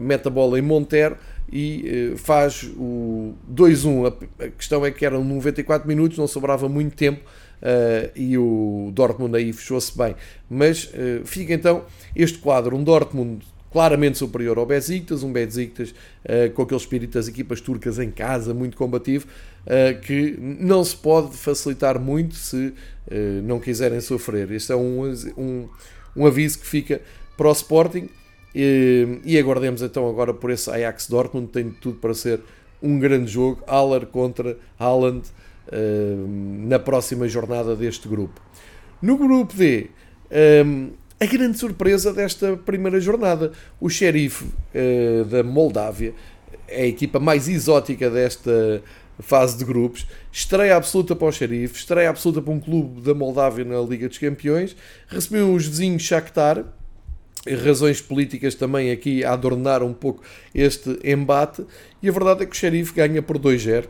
mete 0.00 0.28
a 0.28 0.30
bola 0.30 0.58
em 0.58 0.62
Monteiro 0.62 1.16
e 1.52 2.12
eh, 2.14 2.16
faz 2.16 2.64
o 2.76 3.34
2-1. 3.52 4.14
A 4.38 4.48
questão 4.48 4.86
é 4.86 4.90
que 4.90 5.04
eram 5.04 5.22
94 5.22 5.86
minutos, 5.86 6.16
não 6.16 6.26
sobrava 6.26 6.68
muito 6.68 6.96
tempo 6.96 7.20
uh, 7.20 8.10
e 8.16 8.38
o 8.38 8.90
Dortmund 8.94 9.36
aí 9.36 9.52
fechou-se 9.52 9.96
bem. 9.96 10.16
Mas 10.48 10.84
uh, 10.84 11.24
fica 11.24 11.52
então 11.52 11.84
este 12.16 12.38
quadro: 12.38 12.74
um 12.74 12.82
Dortmund 12.82 13.44
claramente 13.70 14.16
superior 14.16 14.56
ao 14.56 14.66
Besiktas, 14.66 15.22
um 15.22 15.32
Besiktas 15.32 15.94
com 16.54 16.60
aquele 16.60 16.78
espírito 16.78 17.14
das 17.14 17.26
equipas 17.26 17.58
turcas 17.58 17.98
em 17.98 18.10
casa, 18.10 18.52
muito 18.52 18.76
combativo, 18.76 19.26
que 20.02 20.36
não 20.38 20.84
se 20.84 20.94
pode 20.94 21.34
facilitar 21.38 21.98
muito 21.98 22.34
se 22.34 22.74
não 23.42 23.58
quiserem 23.58 23.98
sofrer. 24.02 24.50
Este 24.50 24.72
é 24.72 24.76
um, 24.76 25.10
um, 25.38 25.68
um 26.14 26.26
aviso 26.26 26.58
que 26.58 26.66
fica 26.66 27.00
para 27.34 27.48
o 27.48 27.52
Sporting 27.52 28.10
e, 28.54 29.20
e 29.24 29.38
aguardemos 29.38 29.82
então 29.82 30.08
agora 30.08 30.32
por 30.34 30.50
esse 30.50 30.70
Ajax 30.70 31.08
Dortmund, 31.08 31.48
tem 31.48 31.70
tudo 31.70 31.98
para 31.98 32.14
ser 32.14 32.40
um 32.82 32.98
grande 32.98 33.30
jogo, 33.30 33.62
Haller 33.66 34.06
contra 34.06 34.56
Haaland, 34.78 35.28
uh, 35.68 36.66
na 36.66 36.78
próxima 36.78 37.28
jornada 37.28 37.76
deste 37.76 38.08
grupo. 38.08 38.40
No 39.00 39.16
grupo 39.16 39.54
D, 39.54 39.90
um, 40.64 40.90
a 41.20 41.26
grande 41.26 41.58
surpresa 41.58 42.12
desta 42.12 42.56
primeira 42.56 43.00
jornada, 43.00 43.52
o 43.80 43.88
Sheriff 43.88 44.44
uh, 44.44 45.24
da 45.24 45.42
Moldávia, 45.42 46.14
é 46.66 46.82
a 46.82 46.86
equipa 46.86 47.20
mais 47.20 47.48
exótica 47.48 48.10
desta 48.10 48.82
fase 49.18 49.56
de 49.56 49.64
grupos, 49.64 50.06
estreia 50.32 50.76
absoluta 50.76 51.14
para 51.14 51.28
o 51.28 51.32
Sheriff, 51.32 51.78
estreia 51.78 52.10
absoluta 52.10 52.42
para 52.42 52.52
um 52.52 52.58
clube 52.58 53.00
da 53.02 53.14
Moldávia 53.14 53.64
na 53.64 53.80
Liga 53.80 54.08
dos 54.08 54.18
Campeões, 54.18 54.74
recebeu 55.06 55.52
os 55.52 55.66
vizinhos 55.66 56.02
Shakhtar, 56.02 56.64
razões 57.64 58.00
políticas 58.00 58.54
também 58.54 58.90
aqui 58.90 59.24
a 59.24 59.32
adornar 59.32 59.82
um 59.82 59.92
pouco 59.92 60.22
este 60.54 60.98
embate. 61.04 61.64
E 62.02 62.08
a 62.08 62.12
verdade 62.12 62.42
é 62.42 62.46
que 62.46 62.52
o 62.52 62.54
Sheriff 62.54 62.94
ganha 62.94 63.22
por 63.22 63.38
2-0 63.38 63.86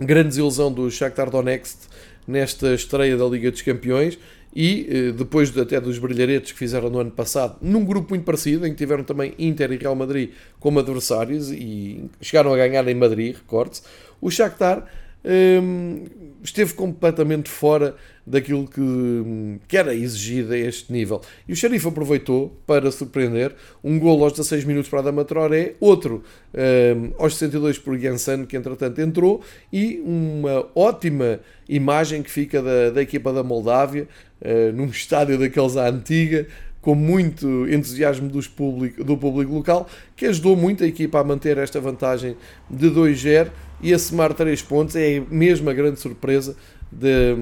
grande 0.00 0.30
desilusão 0.30 0.72
do 0.72 0.90
Shakhtar 0.90 1.30
Donetsk 1.30 1.88
nesta 2.26 2.74
estreia 2.74 3.16
da 3.16 3.24
Liga 3.26 3.50
dos 3.50 3.62
Campeões 3.62 4.18
e 4.54 4.86
eh, 4.88 5.12
depois 5.12 5.56
até 5.56 5.80
dos 5.80 5.98
brilharetes 5.98 6.52
que 6.52 6.58
fizeram 6.58 6.88
no 6.88 7.00
ano 7.00 7.10
passado, 7.10 7.56
num 7.60 7.84
grupo 7.84 8.10
muito 8.10 8.24
parecido, 8.24 8.66
em 8.66 8.70
que 8.70 8.76
tiveram 8.76 9.04
também 9.04 9.34
Inter 9.38 9.72
e 9.72 9.76
Real 9.76 9.94
Madrid 9.94 10.30
como 10.60 10.78
adversários 10.78 11.50
e 11.50 12.08
chegaram 12.20 12.52
a 12.52 12.56
ganhar 12.56 12.86
em 12.88 12.94
Madrid, 12.94 13.36
recorde-se, 13.36 13.82
o 14.20 14.30
Shakhtar 14.30 14.86
hum, 15.24 16.04
esteve 16.42 16.72
completamente 16.74 17.50
fora 17.50 17.96
daquilo 18.26 18.66
que, 18.66 19.58
que 19.68 19.76
era 19.76 19.94
exigido 19.94 20.52
a 20.52 20.58
este 20.58 20.92
nível. 20.92 21.20
E 21.46 21.52
o 21.52 21.56
Xerife 21.56 21.86
aproveitou 21.86 22.56
para 22.66 22.90
surpreender 22.90 23.54
um 23.82 23.98
gol 23.98 24.22
aos 24.24 24.32
16 24.32 24.64
minutos 24.64 24.88
para 24.88 25.00
Adama 25.00 25.24
Traoré, 25.24 25.74
outro 25.78 26.22
um, 26.54 27.12
aos 27.18 27.34
62 27.34 27.78
por 27.78 27.98
Janssen, 27.98 28.46
que 28.46 28.56
entretanto 28.56 29.00
entrou, 29.00 29.42
e 29.72 30.02
uma 30.04 30.66
ótima 30.74 31.40
imagem 31.68 32.22
que 32.22 32.30
fica 32.30 32.62
da, 32.62 32.90
da 32.90 33.02
equipa 33.02 33.32
da 33.32 33.42
Moldávia, 33.42 34.08
uh, 34.40 34.72
num 34.72 34.86
estádio 34.88 35.38
daqueles 35.38 35.76
à 35.76 35.88
antiga, 35.88 36.46
com 36.84 36.94
muito 36.94 37.66
entusiasmo 37.66 38.28
dos 38.28 38.46
público, 38.46 39.02
do 39.02 39.16
público 39.16 39.54
local, 39.54 39.88
que 40.14 40.26
ajudou 40.26 40.54
muito 40.54 40.84
a 40.84 40.86
equipa 40.86 41.18
a 41.18 41.24
manter 41.24 41.56
esta 41.56 41.80
vantagem 41.80 42.36
de 42.68 42.90
2-0 42.90 43.50
e 43.80 43.94
a 43.94 43.98
somar 43.98 44.34
3 44.34 44.60
pontos. 44.60 44.94
É 44.94 45.18
mesmo 45.30 45.70
a 45.70 45.72
grande 45.72 45.98
surpresa 45.98 46.54
de, 46.98 47.36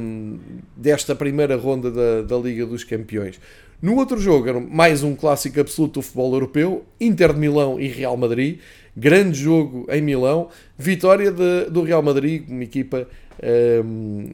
desta 0.77 1.15
primeira 1.15 1.57
ronda 1.57 1.91
da, 1.91 2.23
da 2.23 2.37
Liga 2.37 2.67
dos 2.67 2.85
Campeões. 2.85 3.39
No 3.81 3.97
outro 3.97 4.17
jogo, 4.17 4.49
era 4.49 4.61
mais 4.61 5.03
um 5.03 5.17
clássico 5.17 5.59
absoluto 5.59 5.95
do 5.95 6.03
futebol 6.03 6.33
europeu, 6.33 6.85
Inter 7.01 7.33
de 7.33 7.41
Milão 7.41 7.81
e 7.81 7.89
Real 7.89 8.17
Madrid. 8.17 8.61
Grande 8.97 9.39
jogo 9.39 9.87
em 9.91 10.01
Milão, 10.01 10.49
vitória 10.79 11.33
de, 11.33 11.71
do 11.71 11.83
Real 11.83 12.03
Madrid, 12.03 12.45
uma 12.49 12.63
equipa 12.63 13.09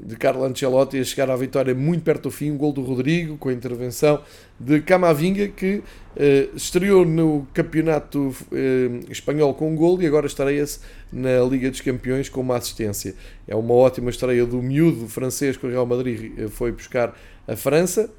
de 0.04 0.16
Carlo 0.16 0.44
Ancelotti 0.44 0.98
a 0.98 1.04
chegar 1.04 1.30
à 1.30 1.36
vitória 1.36 1.74
muito 1.74 2.02
perto 2.02 2.24
do 2.24 2.30
fim. 2.30 2.50
Um 2.50 2.56
gol 2.56 2.72
do 2.72 2.82
Rodrigo 2.82 3.36
com 3.36 3.48
a 3.48 3.52
intervenção 3.52 4.22
de 4.58 4.80
Camavinga, 4.80 5.48
que 5.48 5.76
uh, 5.76 6.56
estreou 6.56 7.04
no 7.04 7.46
campeonato 7.54 8.28
uh, 8.28 9.10
espanhol 9.10 9.54
com 9.54 9.70
um 9.70 9.76
gol 9.76 10.00
e 10.02 10.06
agora 10.06 10.26
estreia-se 10.26 10.80
na 11.12 11.40
Liga 11.40 11.70
dos 11.70 11.80
Campeões 11.80 12.28
com 12.28 12.40
uma 12.40 12.56
assistência. 12.56 13.14
É 13.46 13.54
uma 13.54 13.74
ótima 13.74 14.10
estreia 14.10 14.44
do 14.44 14.60
miúdo 14.62 15.08
francês 15.08 15.56
que 15.56 15.66
o 15.66 15.70
Real 15.70 15.86
Madrid 15.86 16.32
eh, 16.36 16.48
foi 16.48 16.72
buscar 16.72 17.16
a 17.46 17.56
França, 17.56 18.10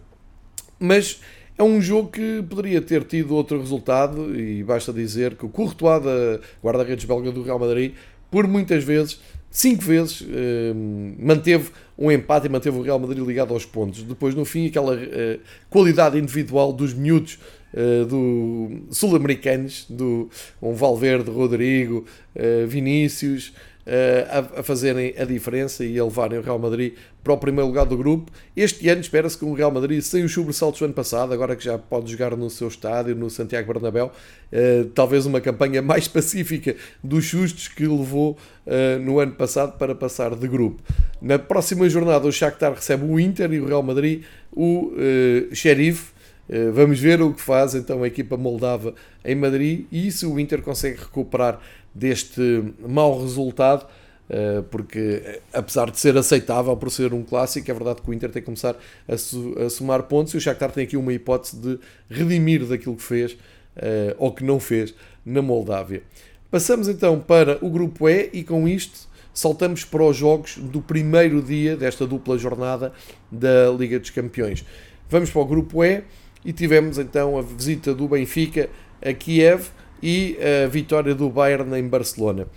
mas 0.80 1.22
é 1.58 1.64
um 1.64 1.82
jogo 1.82 2.10
que 2.10 2.44
poderia 2.50 2.82
ter 2.82 3.04
tido 3.04 3.36
outro 3.36 3.60
resultado 3.60 4.36
e 4.40 4.64
basta 4.64 4.92
dizer 4.92 5.36
que 5.36 5.46
o 5.46 5.50
Courtois, 5.50 6.02
guarda-redes 6.64 7.06
belga 7.06 7.32
do 7.32 7.44
Real 7.44 7.60
Madrid, 7.60 7.94
por 8.32 8.48
muitas 8.48 8.84
vezes, 8.84 9.20
cinco 9.52 9.84
vezes, 9.84 10.26
eh, 10.30 10.74
manteve 11.18 11.70
um 11.98 12.12
empate 12.12 12.48
e 12.48 12.50
manteve 12.50 12.78
o 12.78 12.82
Real 12.82 13.00
Madrid 13.00 13.26
ligado 13.26 13.54
aos 13.54 13.66
pontos. 13.66 14.04
Depois, 14.04 14.36
no 14.36 14.46
fim, 14.46 14.68
aquela 14.68 14.96
eh, 14.96 15.40
qualidade 15.70 16.18
individual 16.18 16.72
dos 16.72 16.94
miúdos 16.94 17.40
uh, 17.74 18.06
do 18.06 18.82
sul-americanos, 18.90 19.86
do 19.90 20.30
um 20.62 20.74
Valverde, 20.74 21.30
Rodrigo, 21.30 22.06
Vinícius, 22.68 23.54
a, 23.90 24.60
a, 24.60 24.64
fazerem 24.64 25.16
a 25.18 25.26
diferença 25.26 25.84
e 25.84 25.98
a 26.00 26.04
levarem 26.04 26.38
o 26.38 26.42
Real 26.42 26.60
Madrid 26.60 26.94
para 27.24 27.34
o 27.34 27.38
primeiro 27.38 27.68
lugar 27.68 27.86
do 27.86 27.98
grupo. 27.98 28.32
Este 28.56 28.88
ano 28.88 29.02
espera-se 29.02 29.38
que 29.38 29.44
o 29.44 29.54
Real 29.54 29.72
Madrid, 29.72 30.02
sem 30.02 30.24
os 30.24 30.32
sobressaltos 30.32 30.80
do 30.80 30.86
ano 30.86 30.94
passado, 30.94 31.34
agora 31.34 31.56
que 31.56 31.64
já 31.64 31.78
pode 31.78 32.12
jogar 32.12 32.36
no 32.36 32.50
seu 32.50 32.68
estádio, 32.68 33.16
no 33.16 33.30
Santiago 33.30 33.74
Bernabéu, 33.74 34.12
uh, 34.52 34.86
talvez 34.94 35.26
uma 35.26 35.42
campanha 35.42 35.82
mais 35.82 36.08
pacífica 36.10 36.76
dos 37.04 37.28
sustos 37.28 37.68
que 37.68 37.88
levou 37.88 38.38
uh, 38.68 39.00
no 39.00 39.20
ano 39.20 39.34
passado 39.34 39.78
para 39.78 39.96
passar 39.96 40.36
de 40.36 40.48
grupo. 40.48 40.82
Na 41.22 41.40
próxima 41.40 41.90
jornada 41.90 42.28
o 42.28 42.32
Shakhtar 42.32 42.74
recebe 42.74 43.06
o 43.06 43.20
Inter 43.20 43.52
e 43.54 43.60
o 43.60 43.66
Real 43.66 43.84
Madrid 43.84 44.24
o 44.52 44.94
uh, 44.94 45.56
Sheriff. 45.56 46.20
Vamos 46.74 47.00
ver 47.00 47.22
o 47.22 47.32
que 47.32 47.42
faz 47.42 47.76
então 47.76 48.02
a 48.02 48.08
equipa 48.08 48.36
moldava 48.36 48.96
em 49.24 49.36
Madrid 49.36 49.86
e 49.92 50.12
se 50.12 50.26
o 50.26 50.40
Inter 50.40 50.64
consegue 50.64 51.00
recuperar 51.00 51.60
deste 51.94 52.74
mau 52.80 53.22
resultado, 53.22 53.86
eh, 54.30 54.64
porque 54.70 55.42
apesar 55.52 55.90
de 55.90 56.00
ser 56.00 56.16
aceitável 56.18 56.76
por 56.78 56.92
ser 56.92 57.14
um 57.14 57.24
clássico, 57.24 57.70
é 57.70 57.74
verdade 57.74 58.02
que 58.02 58.10
o 58.10 58.14
Inter 58.14 58.30
tem 58.30 58.42
que 58.42 58.46
começar 58.46 58.76
a, 59.08 59.70
somar 59.70 60.04
pontos 60.04 60.34
e 60.34 60.38
o 60.38 60.42
Shakhtar 60.42 60.72
tem 60.72 60.84
aqui 60.84 60.96
uma 60.96 61.12
hipótese 61.12 61.58
de 61.58 61.80
redimir 62.10 62.66
daquilo 62.66 62.96
que 62.96 63.04
fez 63.04 63.38
eh, 63.76 64.16
ou 64.18 64.32
que 64.32 64.44
não 64.44 64.60
fez 64.60 64.94
na 65.26 65.42
Moldávia. 65.42 66.04
Passamos 66.52 66.88
então 66.88 67.20
para 67.20 67.64
o 67.64 67.70
grupo 67.70 68.08
E 68.08 68.30
e 68.34 68.44
com 68.44 68.68
isto 68.68 69.08
saltamos 69.34 69.86
para 69.86 70.04
os 70.04 70.18
jogos 70.18 70.58
do 70.58 70.82
primeiro 70.82 71.42
dia 71.42 71.78
desta 71.78 72.06
dupla 72.06 72.38
jornada 72.38 72.92
da 73.32 73.70
Liga 73.72 74.00
dos 74.00 74.10
Campeões. 74.10 74.66
Vamos 75.10 75.30
para 75.30 75.42
o 75.42 75.46
grupo 75.46 75.84
E 75.84 76.04
e 76.44 76.54
tivemos 76.54 76.98
então 76.98 77.38
a 77.38 77.42
visita 77.42 77.94
do 77.94 78.08
Benfica 78.08 78.70
a 79.02 79.14
Kiev 79.14 79.70
e 80.02 80.38
a 80.64 80.68
vitória 80.68 81.14
do 81.14 81.30
Bayern 81.30 81.78
em 81.78 81.88
Barcelona. 81.88 82.48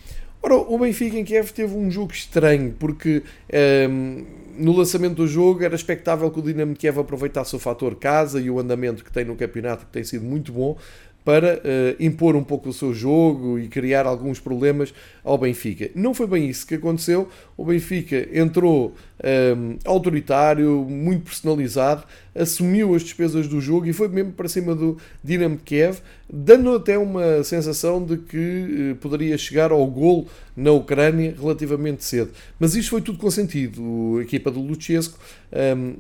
Ora, 0.43 0.57
o 0.57 0.77
Benfica 0.79 1.17
em 1.17 1.25
Kiev 1.25 1.53
teve 1.53 1.75
um 1.77 1.89
jogo 1.89 2.13
estranho, 2.13 2.75
porque 2.77 3.19
um, 3.19 3.23
ehm, 3.49 4.25
no 4.59 4.73
lançamento 4.73 5.15
do 5.15 5.27
jogo 5.27 5.63
era 5.63 5.75
expectável 5.75 6.29
que 6.31 6.39
o 6.41 6.43
Dinamo 6.43 6.73
de 6.73 6.81
Kiev 6.81 6.99
aproveitasse 6.99 7.55
o 7.55 7.59
fator 7.61 7.95
casa 7.95 8.41
e 8.41 8.51
o 8.51 8.59
andamento 8.59 9.05
que 9.05 9.13
tem 9.13 9.25
no 9.25 9.37
campeonato, 9.37 9.87
que 9.87 9.93
tem 9.93 10.03
sido 10.03 10.25
muito 10.25 10.53
bom, 10.53 10.77
para 11.25 11.57
uh, 11.57 12.03
impor 12.03 12.35
um 12.35 12.43
pouco 12.43 12.69
o 12.69 12.73
seu 12.73 12.93
jogo 12.93 13.59
e 13.59 13.69
criar 13.69 14.07
alguns 14.07 14.41
problemas 14.41 14.93
ao 15.23 15.39
Benfica. 15.39 15.91
Não 15.95 16.13
foi 16.13 16.27
bem 16.27 16.49
isso 16.49 16.67
que 16.67 16.75
aconteceu. 16.75 17.29
O 17.57 17.65
Benfica 17.65 18.29
entrou 18.33 18.89
um, 18.89 18.93
ehm, 19.23 19.79
autoritário, 19.85 20.85
muito 20.89 21.25
personalizado, 21.25 22.05
assumiu 22.35 22.95
as 22.95 23.03
despesas 23.03 23.47
do 23.47 23.61
jogo 23.61 23.87
e 23.87 23.93
foi 23.93 24.09
mesmo 24.09 24.33
para 24.33 24.49
cima 24.49 24.75
do 24.75 24.99
Dinamo 25.23 25.59
Kiev, 25.59 25.99
dando 26.29 26.75
até 26.75 26.99
uma 26.99 27.45
sensação 27.45 28.05
de 28.05 28.17
que 28.17 28.93
uh, 28.93 28.97
poderia 28.97 29.39
chegar 29.39 29.71
ao 29.71 29.87
golo 29.87 30.27
na 30.57 30.73
Ucrânia 30.73 31.37
relativamente 31.39 32.05
cedo. 32.05 32.31
Mas 32.59 32.75
isto 32.75 32.91
foi 32.91 33.01
tudo 33.01 33.19
consentido. 33.19 34.19
A 34.19 34.23
equipa 34.23 34.51
do 34.51 34.61
Luchesco 34.61 35.19
um, 35.53 35.95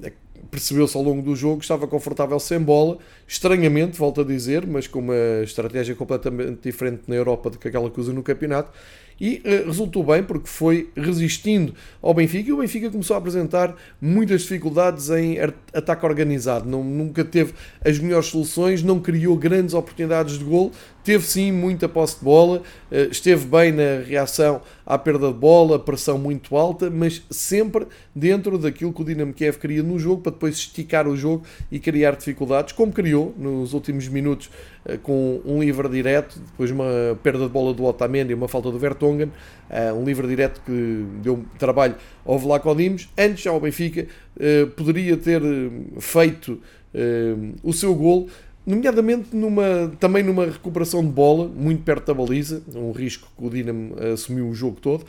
percebeu-se 0.51 0.97
ao 0.97 1.03
longo 1.03 1.23
do 1.23 1.35
jogo 1.35 1.59
que 1.59 1.65
estava 1.65 1.87
confortável 1.87 2.39
sem 2.39 2.59
bola, 2.59 2.99
estranhamente, 3.27 3.99
volto 3.99 4.21
a 4.21 4.25
dizer, 4.25 4.67
mas 4.67 4.87
com 4.87 4.99
uma 4.99 5.43
estratégia 5.43 5.95
completamente 5.95 6.61
diferente 6.63 7.03
na 7.07 7.15
Europa 7.15 7.51
do 7.51 7.59
que 7.59 7.69
aquela 7.69 7.91
que 7.91 8.01
usa 8.01 8.13
no 8.13 8.23
campeonato, 8.23 8.71
e 9.21 9.41
uh, 9.45 9.67
resultou 9.67 10.03
bem 10.03 10.23
porque 10.23 10.49
foi 10.49 10.91
resistindo 10.97 11.75
ao 12.01 12.13
Benfica 12.13 12.51
e 12.51 12.53
o 12.53 12.57
Benfica 12.57 12.91
começou 12.91 13.15
a 13.15 13.19
apresentar 13.19 13.77
muitas 14.01 14.43
dificuldades 14.43 15.11
em 15.11 15.37
ataque 15.73 16.05
organizado. 16.05 16.69
Não, 16.69 16.83
nunca 16.83 17.25
teve 17.25 17.53
as 17.85 17.99
melhores 17.99 18.27
soluções, 18.27 18.83
não 18.83 18.99
criou 18.99 19.37
grandes 19.37 19.75
oportunidades 19.75 20.39
de 20.39 20.45
gol, 20.45 20.73
teve 21.05 21.27
sim 21.27 21.53
muita 21.53 21.89
posse 21.89 22.19
de 22.19 22.25
bola, 22.25 22.59
uh, 22.91 23.11
esteve 23.11 23.47
bem 23.47 23.73
na 23.73 24.03
reação 24.07 24.63
à 24.85 24.99
perda 24.99 25.29
de 25.29 25.35
bola, 25.35 25.79
pressão 25.79 26.19
muito 26.19 26.57
alta, 26.57 26.91
mas 26.91 27.23
sempre 27.31 27.87
dentro 28.15 28.59
daquilo 28.59 28.93
que 28.93 29.03
o 29.03 29.05
Dinamo 29.05 29.33
Kiev 29.33 29.59
queria 29.59 29.83
no 29.83 29.99
jogo 29.99 30.23
para 30.23 30.33
depois 30.33 30.57
esticar 30.57 31.07
o 31.07 31.17
jogo 31.17 31.45
e 31.71 31.79
criar 31.79 32.17
dificuldades, 32.17 32.73
como 32.73 32.93
criou 32.93 33.35
nos 33.37 33.73
últimos 33.73 34.09
minutos 34.09 34.51
uh, 34.87 34.99
com 34.99 35.41
um 35.45 35.61
livre 35.61 35.89
direto, 35.89 36.39
depois 36.39 36.71
uma 36.71 37.19
perda 37.23 37.47
de 37.47 37.51
bola 37.51 37.73
do 37.73 37.85
Otamendi 37.85 38.33
e 38.33 38.35
uma 38.35 38.49
falta 38.49 38.71
do 38.71 38.79
Vertonghen 38.79 39.31
uh, 39.71 39.95
um 39.95 40.05
livre 40.05 40.27
direto 40.27 40.61
que 40.65 41.05
deu 41.23 41.45
trabalho 41.59 41.95
ao 42.25 42.39
Vlaco 42.39 42.75
Dimos. 42.75 43.09
Antes, 43.19 43.43
já 43.43 43.53
o 43.53 43.61
Benfica 43.61 44.07
poderia 44.77 45.17
ter 45.17 45.43
eh, 45.43 45.71
feito 46.01 46.61
o 47.63 47.73
seu 47.73 47.95
gol, 47.95 48.29
nomeadamente 48.67 49.35
numa, 49.35 49.93
também 49.99 50.23
numa 50.23 50.47
recuperação 50.47 51.03
de 51.03 51.11
bola, 51.11 51.49
muito 51.49 51.83
perto 51.83 52.07
da 52.07 52.15
baliza, 52.15 52.63
um 52.75 52.93
risco 52.93 53.29
que 53.37 53.45
o 53.45 53.51
Dinamo 53.51 53.97
assumiu 54.13 54.49
o 54.49 54.55
jogo 54.55 54.79
todo, 54.81 55.05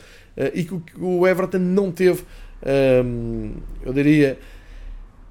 e 0.52 0.64
que 0.64 0.80
o 1.00 1.26
Everton 1.26 1.58
não 1.58 1.92
teve, 1.92 2.24
eu 3.84 3.92
diria, 3.92 4.38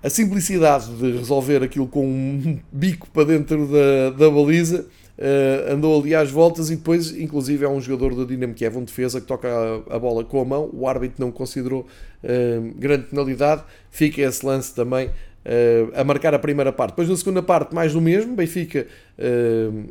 a 0.01 0.09
simplicidade 0.09 0.93
de 0.95 1.17
resolver 1.17 1.63
aquilo 1.63 1.87
com 1.87 2.05
um 2.05 2.59
bico 2.71 3.09
para 3.11 3.25
dentro 3.25 3.67
da, 3.67 4.09
da 4.17 4.29
baliza 4.29 4.85
Uh, 5.15 5.71
andou 5.71 6.01
ali 6.01 6.15
às 6.15 6.31
voltas 6.31 6.71
e 6.71 6.75
depois, 6.75 7.15
inclusive, 7.15 7.63
é 7.63 7.69
um 7.69 7.79
jogador 7.79 8.15
do 8.15 8.25
Dinamo 8.25 8.55
Kiev, 8.55 8.77
um 8.77 8.83
defesa 8.83 9.21
que 9.21 9.27
toca 9.27 9.47
a, 9.47 9.95
a 9.95 9.99
bola 9.99 10.23
com 10.23 10.41
a 10.41 10.45
mão. 10.45 10.69
O 10.73 10.87
árbitro 10.87 11.23
não 11.23 11.31
considerou 11.31 11.81
uh, 11.81 12.73
grande 12.75 13.05
penalidade. 13.05 13.63
Fica 13.91 14.21
esse 14.21 14.43
lance 14.43 14.73
também 14.73 15.11
uh, 15.45 15.99
a 15.99 16.03
marcar 16.03 16.33
a 16.33 16.39
primeira 16.39 16.71
parte. 16.71 16.91
Depois, 16.91 17.09
na 17.09 17.17
segunda 17.17 17.41
parte, 17.41 17.73
mais 17.73 17.93
do 17.93 18.01
mesmo. 18.01 18.35
Benfica 18.35 18.87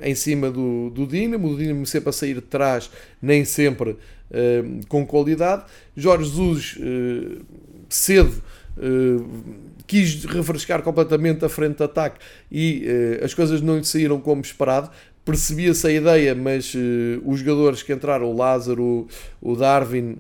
em 0.03 0.15
cima 0.15 0.51
do, 0.51 0.91
do 0.91 1.07
Dinamo. 1.07 1.53
O 1.53 1.57
Dinamo 1.57 1.87
sempre 1.87 2.11
a 2.11 2.13
sair 2.13 2.35
de 2.35 2.41
trás, 2.41 2.91
nem 3.21 3.45
sempre 3.45 3.97
com 4.89 5.07
qualidade. 5.07 5.65
Jorge 5.97 6.25
Jesus 6.25 6.79
cedo. 7.89 8.43
quis 9.87 10.25
refrescar 10.25 10.83
completamente 10.83 11.45
a 11.45 11.49
frente 11.49 11.77
de 11.77 11.85
ataque 11.85 12.19
e 12.51 12.85
as 13.23 13.33
coisas 13.33 13.61
não 13.61 13.77
lhe 13.77 13.85
saíram 13.85 14.21
como 14.21 14.41
esperado 14.41 14.91
percebia-se 15.25 15.87
a 15.87 15.93
ideia, 15.93 16.35
mas 16.35 16.75
uh, 16.75 17.23
os 17.25 17.41
jogadores 17.41 17.83
que 17.83 17.93
entraram, 17.93 18.27
o 18.27 18.37
Lázaro, 18.37 19.07
o, 19.41 19.57
Darwin, 19.57 20.17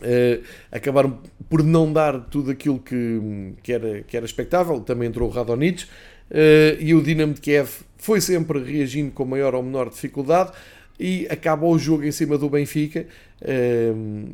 uh, 0.00 0.44
acabaram 0.70 1.18
por 1.48 1.62
não 1.62 1.92
dar 1.92 2.20
tudo 2.20 2.50
aquilo 2.50 2.78
que, 2.78 3.54
que, 3.62 3.72
era, 3.72 4.02
que 4.02 4.16
era 4.16 4.26
expectável. 4.26 4.80
Também 4.80 5.08
entrou 5.08 5.28
o 5.28 5.32
Radonich 5.32 5.84
uh, 5.84 6.80
e 6.80 6.94
o 6.94 7.02
Dinamo 7.02 7.34
de 7.34 7.40
Kiev 7.40 7.70
foi 7.96 8.20
sempre 8.20 8.62
reagindo 8.62 9.10
com 9.12 9.24
maior 9.24 9.54
ou 9.54 9.62
menor 9.62 9.88
dificuldade 9.88 10.52
e 10.98 11.26
acabou 11.30 11.74
o 11.74 11.78
jogo 11.78 12.04
em 12.04 12.12
cima 12.12 12.38
do 12.38 12.48
Benfica 12.48 13.06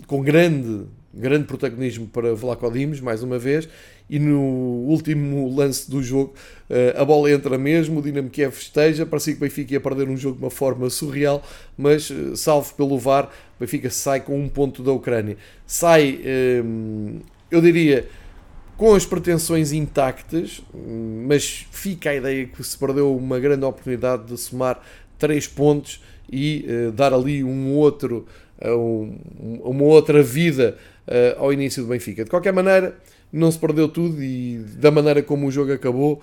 com 0.07 0.23
grande, 0.23 0.87
grande 1.15 1.45
protagonismo 1.45 2.07
para 2.07 2.35
Vlaco 2.35 2.71
Dimos, 2.71 3.01
mais 3.01 3.23
uma 3.23 3.39
vez, 3.39 3.69
e 4.09 4.19
no 4.19 4.41
último 4.41 5.55
lance 5.55 5.91
do 5.91 6.03
jogo 6.03 6.35
a 6.97 7.05
bola 7.05 7.31
entra 7.31 7.59
mesmo, 7.59 8.01
o 8.01 8.03
Dinamo 8.03 8.31
Kiev 8.31 8.53
festeja, 8.53 9.05
parecia 9.05 9.35
que 9.35 9.39
o 9.39 9.41
Benfica 9.41 9.75
ia 9.75 9.81
perder 9.81 10.09
um 10.09 10.17
jogo 10.17 10.37
de 10.39 10.43
uma 10.45 10.51
forma 10.51 10.89
surreal, 10.89 11.43
mas 11.77 12.11
salvo 12.35 12.75
pelo 12.75 12.99
VAR, 12.99 13.27
o 13.27 13.61
Benfica 13.61 13.91
sai 13.91 14.21
com 14.21 14.39
um 14.39 14.49
ponto 14.49 14.83
da 14.83 14.93
Ucrânia. 14.93 15.37
Sai, 15.67 16.21
eu 17.51 17.61
diria, 17.61 18.09
com 18.77 18.95
as 18.95 19.05
pretensões 19.05 19.73
intactas, 19.73 20.63
mas 21.27 21.67
fica 21.71 22.11
a 22.11 22.15
ideia 22.15 22.47
que 22.47 22.65
se 22.65 22.77
perdeu 22.77 23.15
uma 23.15 23.39
grande 23.39 23.65
oportunidade 23.65 24.25
de 24.25 24.39
somar 24.39 24.81
três 25.19 25.47
pontos 25.47 26.03
e 26.31 26.65
dar 26.95 27.13
ali 27.13 27.45
um 27.45 27.75
outro, 27.75 28.27
uma 29.63 29.85
outra 29.85 30.23
vida 30.23 30.79
uh, 31.07 31.39
ao 31.39 31.53
início 31.53 31.83
do 31.83 31.89
Benfica. 31.89 32.25
De 32.25 32.31
qualquer 32.31 32.53
maneira, 32.53 32.97
não 33.33 33.51
se 33.51 33.59
perdeu 33.59 33.89
tudo 33.89 34.23
e 34.23 34.59
da 34.77 34.91
maneira 34.91 35.23
como 35.23 35.47
o 35.47 35.51
jogo 35.51 35.73
acabou, 35.73 36.23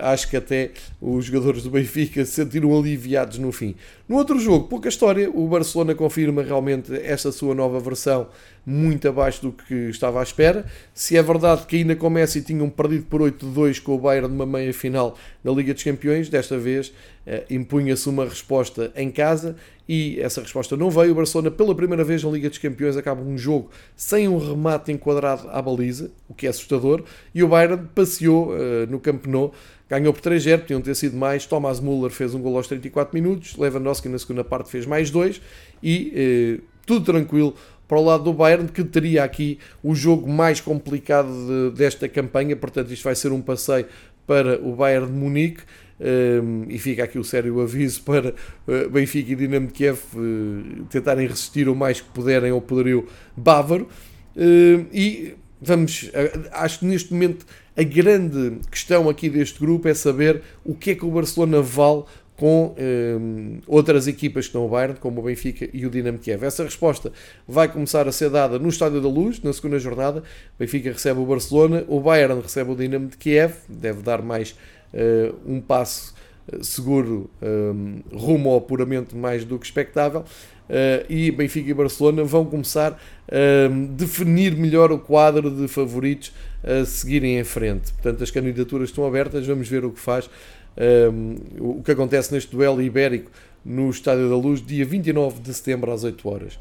acho 0.00 0.30
que 0.30 0.36
até 0.36 0.70
os 1.00 1.24
jogadores 1.24 1.64
do 1.64 1.70
Benfica 1.70 2.24
se 2.24 2.30
sentiram 2.30 2.78
aliviados 2.78 3.38
no 3.38 3.50
fim. 3.50 3.74
No 4.08 4.14
outro 4.16 4.38
jogo, 4.38 4.68
pouca 4.68 4.88
história, 4.88 5.28
o 5.28 5.48
Barcelona 5.48 5.96
confirma 5.96 6.44
realmente 6.44 6.94
esta 6.94 7.32
sua 7.32 7.56
nova 7.56 7.80
versão 7.80 8.28
muito 8.66 9.08
abaixo 9.08 9.42
do 9.42 9.52
que 9.52 9.74
estava 9.90 10.20
à 10.20 10.22
espera. 10.22 10.64
Se 10.92 11.16
é 11.16 11.22
verdade 11.22 11.66
que 11.66 11.76
ainda 11.76 11.94
com 11.94 12.08
Messi 12.08 12.42
tinham 12.42 12.68
perdido 12.70 13.04
por 13.04 13.20
8-2 13.20 13.82
com 13.82 13.94
o 13.94 13.98
Bayern 13.98 14.28
numa 14.28 14.46
meia 14.46 14.72
final 14.72 15.16
da 15.42 15.52
Liga 15.52 15.74
dos 15.74 15.82
Campeões, 15.82 16.28
desta 16.28 16.58
vez 16.58 16.92
eh, 17.26 17.44
impunha-se 17.50 18.08
uma 18.08 18.24
resposta 18.24 18.92
em 18.96 19.10
casa 19.10 19.56
e 19.88 20.18
essa 20.20 20.40
resposta 20.40 20.76
não 20.76 20.90
veio. 20.90 21.12
O 21.12 21.14
Barcelona, 21.14 21.50
pela 21.50 21.74
primeira 21.74 22.04
vez 22.04 22.22
na 22.22 22.30
Liga 22.30 22.48
dos 22.48 22.58
Campeões, 22.58 22.96
acaba 22.96 23.22
um 23.22 23.36
jogo 23.36 23.70
sem 23.96 24.28
um 24.28 24.38
remate 24.38 24.92
enquadrado 24.92 25.48
à 25.50 25.60
baliza, 25.60 26.10
o 26.28 26.34
que 26.34 26.46
é 26.46 26.50
assustador, 26.50 27.04
e 27.34 27.42
o 27.42 27.48
Bayern 27.48 27.88
passeou 27.94 28.50
uh, 28.50 28.86
no 28.88 28.98
Camp 28.98 29.26
Nou, 29.26 29.52
ganhou 29.88 30.12
por 30.12 30.22
3-0, 30.22 30.60
podiam 30.60 30.80
ter 30.80 30.94
sido 30.94 31.16
mais. 31.16 31.46
Thomas 31.46 31.80
Müller 31.80 32.10
fez 32.10 32.34
um 32.34 32.40
gol 32.40 32.56
aos 32.56 32.66
34 32.66 33.14
minutos, 33.14 33.56
Lewandowski 33.56 34.08
na 34.08 34.18
segunda 34.18 34.42
parte 34.42 34.70
fez 34.70 34.86
mais 34.86 35.10
dois 35.10 35.40
e 35.82 36.60
uh, 36.60 36.74
tudo 36.86 37.04
tranquilo 37.04 37.54
para 37.86 37.98
o 37.98 38.04
lado 38.04 38.24
do 38.24 38.32
Bayern, 38.32 38.68
que 38.68 38.82
teria 38.84 39.24
aqui 39.24 39.58
o 39.82 39.94
jogo 39.94 40.28
mais 40.28 40.60
complicado 40.60 41.28
de, 41.28 41.76
desta 41.76 42.08
campanha, 42.08 42.56
portanto, 42.56 42.92
isto 42.92 43.04
vai 43.04 43.14
ser 43.14 43.32
um 43.32 43.40
passeio 43.40 43.86
para 44.26 44.60
o 44.60 44.74
Bayern 44.74 45.06
de 45.06 45.12
Munique. 45.12 45.62
Um, 46.00 46.64
e 46.68 46.76
fica 46.76 47.04
aqui 47.04 47.20
o 47.20 47.24
sério 47.24 47.60
aviso 47.60 48.02
para 48.02 48.34
uh, 48.66 48.90
Benfica 48.90 49.30
e 49.30 49.36
Dinamo 49.36 49.68
de 49.68 49.72
Kiev 49.72 50.00
uh, 50.16 50.84
tentarem 50.90 51.24
resistir 51.28 51.68
o 51.68 51.76
mais 51.76 52.00
que 52.00 52.08
puderem 52.08 52.50
ao 52.50 52.60
poderio 52.60 53.06
bávaro. 53.36 53.88
Uh, 54.36 54.86
e 54.92 55.34
vamos, 55.62 56.10
acho 56.50 56.80
que 56.80 56.84
neste 56.84 57.12
momento 57.12 57.46
a 57.76 57.82
grande 57.82 58.58
questão 58.70 59.08
aqui 59.08 59.28
deste 59.28 59.58
grupo 59.60 59.88
é 59.88 59.94
saber 59.94 60.42
o 60.64 60.74
que 60.74 60.90
é 60.90 60.94
que 60.94 61.04
o 61.04 61.10
Barcelona 61.10 61.60
vale 61.62 62.04
com 62.36 62.74
um, 62.76 63.58
outras 63.66 64.08
equipas 64.08 64.46
que 64.46 64.48
estão 64.48 64.62
ao 64.62 64.68
Bayern, 64.68 64.98
como 64.98 65.20
o 65.20 65.24
Benfica 65.24 65.68
e 65.72 65.86
o 65.86 65.90
Dinamo 65.90 66.18
Kiev. 66.18 66.44
Essa 66.44 66.64
resposta 66.64 67.12
vai 67.46 67.68
começar 67.68 68.08
a 68.08 68.12
ser 68.12 68.30
dada 68.30 68.58
no 68.58 68.68
Estádio 68.68 69.00
da 69.00 69.08
Luz, 69.08 69.40
na 69.42 69.52
segunda 69.52 69.78
jornada. 69.78 70.20
O 70.20 70.58
Benfica 70.58 70.90
recebe 70.90 71.20
o 71.20 71.26
Barcelona, 71.26 71.84
o 71.86 72.00
Bayern 72.00 72.40
recebe 72.40 72.72
o 72.72 72.74
Dinamo 72.74 73.08
de 73.08 73.16
Kiev, 73.16 73.54
deve 73.68 74.02
dar 74.02 74.20
mais 74.20 74.56
uh, 74.92 75.34
um 75.46 75.60
passo 75.60 76.14
eh, 76.50 76.58
seguro 76.62 77.30
um, 77.40 78.00
rumo 78.12 78.50
ao 78.50 78.58
apuramento 78.58 79.16
mais 79.16 79.44
do 79.44 79.58
que 79.58 79.66
expectável. 79.66 80.24
Uh, 80.64 81.04
e 81.10 81.30
Benfica 81.30 81.70
e 81.70 81.74
Barcelona 81.74 82.24
vão 82.24 82.46
começar 82.46 82.92
a 82.92 83.70
uh, 83.70 83.86
definir 83.88 84.56
melhor 84.56 84.90
o 84.90 84.98
quadro 84.98 85.50
de 85.50 85.68
favoritos 85.68 86.32
a 86.62 86.84
seguirem 86.86 87.38
em 87.38 87.44
frente. 87.44 87.92
Portanto, 87.92 88.24
as 88.24 88.30
candidaturas 88.30 88.88
estão 88.88 89.06
abertas, 89.06 89.46
vamos 89.46 89.68
ver 89.68 89.84
o 89.84 89.90
que 89.90 90.00
faz 90.00 90.28
um, 90.76 91.36
o 91.58 91.82
que 91.82 91.92
acontece 91.92 92.32
neste 92.32 92.50
duelo 92.50 92.82
ibérico 92.82 93.30
no 93.64 93.88
Estádio 93.90 94.28
da 94.28 94.36
Luz, 94.36 94.64
dia 94.64 94.84
29 94.84 95.40
de 95.40 95.54
setembro 95.54 95.92
às 95.92 96.04
8 96.04 96.28
horas. 96.28 96.58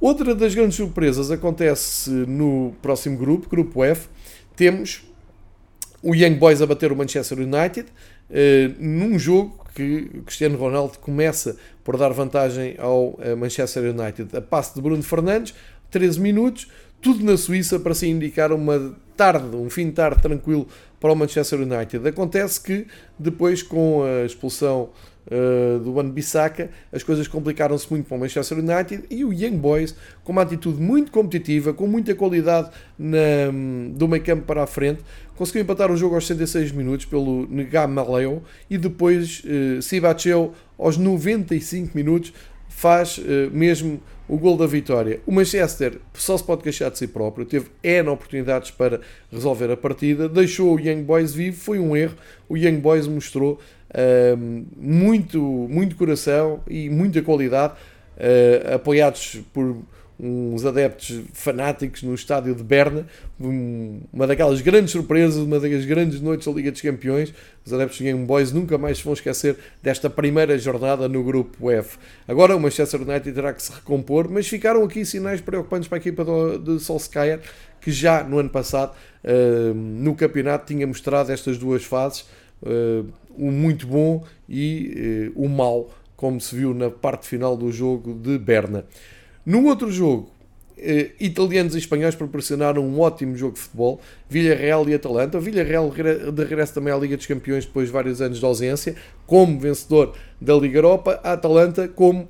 Outra 0.00 0.34
das 0.34 0.54
grandes 0.54 0.76
surpresas 0.76 1.30
acontece 1.30 2.10
no 2.10 2.72
próximo 2.80 3.16
grupo, 3.16 3.48
grupo 3.48 3.84
F. 3.84 4.08
Temos 4.54 5.02
o 6.02 6.14
Young 6.14 6.36
Boys 6.36 6.62
a 6.62 6.66
bater 6.66 6.92
o 6.92 6.96
Manchester 6.96 7.38
United 7.38 7.88
uh, 8.30 8.74
num 8.78 9.18
jogo 9.18 9.64
que 9.74 10.22
Cristiano 10.24 10.56
Ronaldo 10.56 10.98
começa 10.98 11.56
por 11.82 11.96
dar 11.96 12.12
vantagem 12.12 12.76
ao 12.78 13.10
uh, 13.10 13.36
Manchester 13.36 13.94
United. 13.94 14.36
A 14.36 14.40
passe 14.40 14.74
de 14.74 14.80
Bruno 14.80 15.02
Fernandes, 15.02 15.54
13 15.90 16.20
minutos, 16.20 16.68
tudo 17.00 17.24
na 17.24 17.36
Suíça 17.36 17.78
para 17.78 17.94
se 17.94 18.08
indicar 18.08 18.52
uma 18.52 18.96
tarde, 19.18 19.56
um 19.56 19.68
fim 19.68 19.86
de 19.86 19.92
tarde 19.92 20.22
tranquilo 20.22 20.66
para 21.00 21.12
o 21.12 21.16
Manchester 21.16 21.60
United. 21.60 22.08
Acontece 22.08 22.60
que 22.60 22.86
depois 23.18 23.62
com 23.62 24.04
a 24.04 24.24
expulsão 24.24 24.90
uh, 25.26 25.80
do 25.80 25.94
Wan 25.94 26.08
Bissaka, 26.08 26.70
as 26.92 27.02
coisas 27.02 27.26
complicaram-se 27.26 27.90
muito 27.90 28.06
para 28.06 28.16
o 28.16 28.20
Manchester 28.20 28.58
United 28.58 29.04
e 29.10 29.24
o 29.24 29.32
Young 29.32 29.56
Boys, 29.56 29.94
com 30.22 30.30
uma 30.30 30.42
atitude 30.42 30.80
muito 30.80 31.10
competitiva, 31.10 31.74
com 31.74 31.88
muita 31.88 32.14
qualidade 32.14 32.70
na, 32.96 33.18
do 33.92 34.06
meio 34.06 34.22
campo 34.22 34.44
para 34.44 34.62
a 34.62 34.66
frente, 34.66 35.02
conseguiu 35.34 35.62
empatar 35.62 35.90
o 35.90 35.96
jogo 35.96 36.14
aos 36.14 36.26
66 36.26 36.70
minutos 36.70 37.04
pelo 37.04 37.48
Ngamaleo 37.50 38.42
e 38.70 38.78
depois 38.78 39.42
uh, 39.44 39.82
Sibacheu 39.82 40.52
aos 40.78 40.96
95 40.96 41.96
minutos 41.96 42.32
faz 42.68 43.18
uh, 43.18 43.50
mesmo 43.52 44.00
o 44.28 44.36
gol 44.36 44.56
da 44.56 44.66
vitória. 44.66 45.20
O 45.26 45.32
Manchester 45.32 45.98
só 46.14 46.36
se 46.36 46.44
pode 46.44 46.62
queixar 46.62 46.90
de 46.90 46.98
si 46.98 47.06
próprio, 47.06 47.46
teve 47.46 47.68
N 47.82 48.08
oportunidades 48.10 48.70
para 48.70 49.00
resolver 49.32 49.70
a 49.70 49.76
partida, 49.76 50.28
deixou 50.28 50.74
o 50.74 50.80
Young 50.80 51.02
Boys 51.02 51.32
vivo, 51.32 51.56
foi 51.56 51.78
um 51.78 51.96
erro. 51.96 52.14
O 52.48 52.56
Young 52.56 52.76
Boys 52.76 53.06
mostrou 53.06 53.58
uh, 53.90 54.64
muito, 54.76 55.40
muito 55.40 55.96
coração 55.96 56.60
e 56.68 56.90
muita 56.90 57.22
qualidade, 57.22 57.72
uh, 57.72 58.74
apoiados 58.74 59.40
por 59.52 59.76
uns 60.20 60.64
adeptos 60.64 61.22
fanáticos 61.32 62.02
no 62.02 62.12
estádio 62.12 62.54
de 62.54 62.62
Berna, 62.62 63.06
uma 63.38 64.26
daquelas 64.26 64.60
grandes 64.60 64.90
surpresas, 64.90 65.36
uma 65.36 65.60
das 65.60 65.84
grandes 65.84 66.20
noites 66.20 66.46
da 66.46 66.52
Liga 66.52 66.72
dos 66.72 66.80
Campeões. 66.80 67.32
Os 67.64 67.72
adeptos 67.72 67.98
de 67.98 68.04
Game 68.04 68.24
Boys 68.24 68.50
nunca 68.50 68.76
mais 68.76 68.98
se 68.98 69.04
vão 69.04 69.12
esquecer 69.12 69.56
desta 69.82 70.10
primeira 70.10 70.58
jornada 70.58 71.08
no 71.08 71.22
grupo 71.22 71.70
F. 71.70 71.98
Agora 72.26 72.56
o 72.56 72.60
Manchester 72.60 73.02
United 73.02 73.32
terá 73.32 73.52
que 73.52 73.62
se 73.62 73.70
recompor, 73.72 74.28
mas 74.28 74.48
ficaram 74.48 74.82
aqui 74.82 75.04
sinais 75.04 75.40
preocupantes 75.40 75.88
para 75.88 75.98
a 75.98 76.00
equipa 76.00 76.24
de 76.58 76.80
Solskjaer, 76.80 77.40
que 77.80 77.92
já 77.92 78.24
no 78.24 78.38
ano 78.38 78.50
passado 78.50 78.94
uh, 79.24 79.74
no 79.74 80.16
campeonato 80.16 80.66
tinha 80.66 80.86
mostrado 80.86 81.30
estas 81.30 81.58
duas 81.58 81.84
fases, 81.84 82.22
uh, 82.62 83.06
o 83.36 83.52
muito 83.52 83.86
bom 83.86 84.24
e 84.48 85.30
uh, 85.36 85.44
o 85.44 85.48
mau, 85.48 85.90
como 86.16 86.40
se 86.40 86.56
viu 86.56 86.74
na 86.74 86.90
parte 86.90 87.28
final 87.28 87.56
do 87.56 87.70
jogo 87.70 88.14
de 88.14 88.36
Berna. 88.36 88.84
No 89.48 89.64
outro 89.64 89.90
jogo, 89.90 90.28
eh, 90.76 91.12
italianos 91.18 91.74
e 91.74 91.78
espanhóis 91.78 92.14
proporcionaram 92.14 92.84
um 92.84 93.00
ótimo 93.00 93.34
jogo 93.34 93.54
de 93.54 93.60
futebol. 93.60 93.98
Villarreal 94.28 94.86
e 94.86 94.92
Atalanta. 94.92 95.40
Villarreal 95.40 95.90
de 95.90 96.44
regresso 96.44 96.74
também 96.74 96.92
à 96.92 96.98
Liga 96.98 97.16
dos 97.16 97.24
Campeões 97.24 97.64
depois 97.64 97.86
de 97.86 97.92
vários 97.94 98.20
anos 98.20 98.40
de 98.40 98.44
ausência, 98.44 98.94
como 99.26 99.58
vencedor 99.58 100.14
da 100.38 100.54
Liga 100.54 100.76
Europa. 100.76 101.18
A 101.24 101.32
Atalanta 101.32 101.88
como 101.88 102.24
uh, 102.24 102.28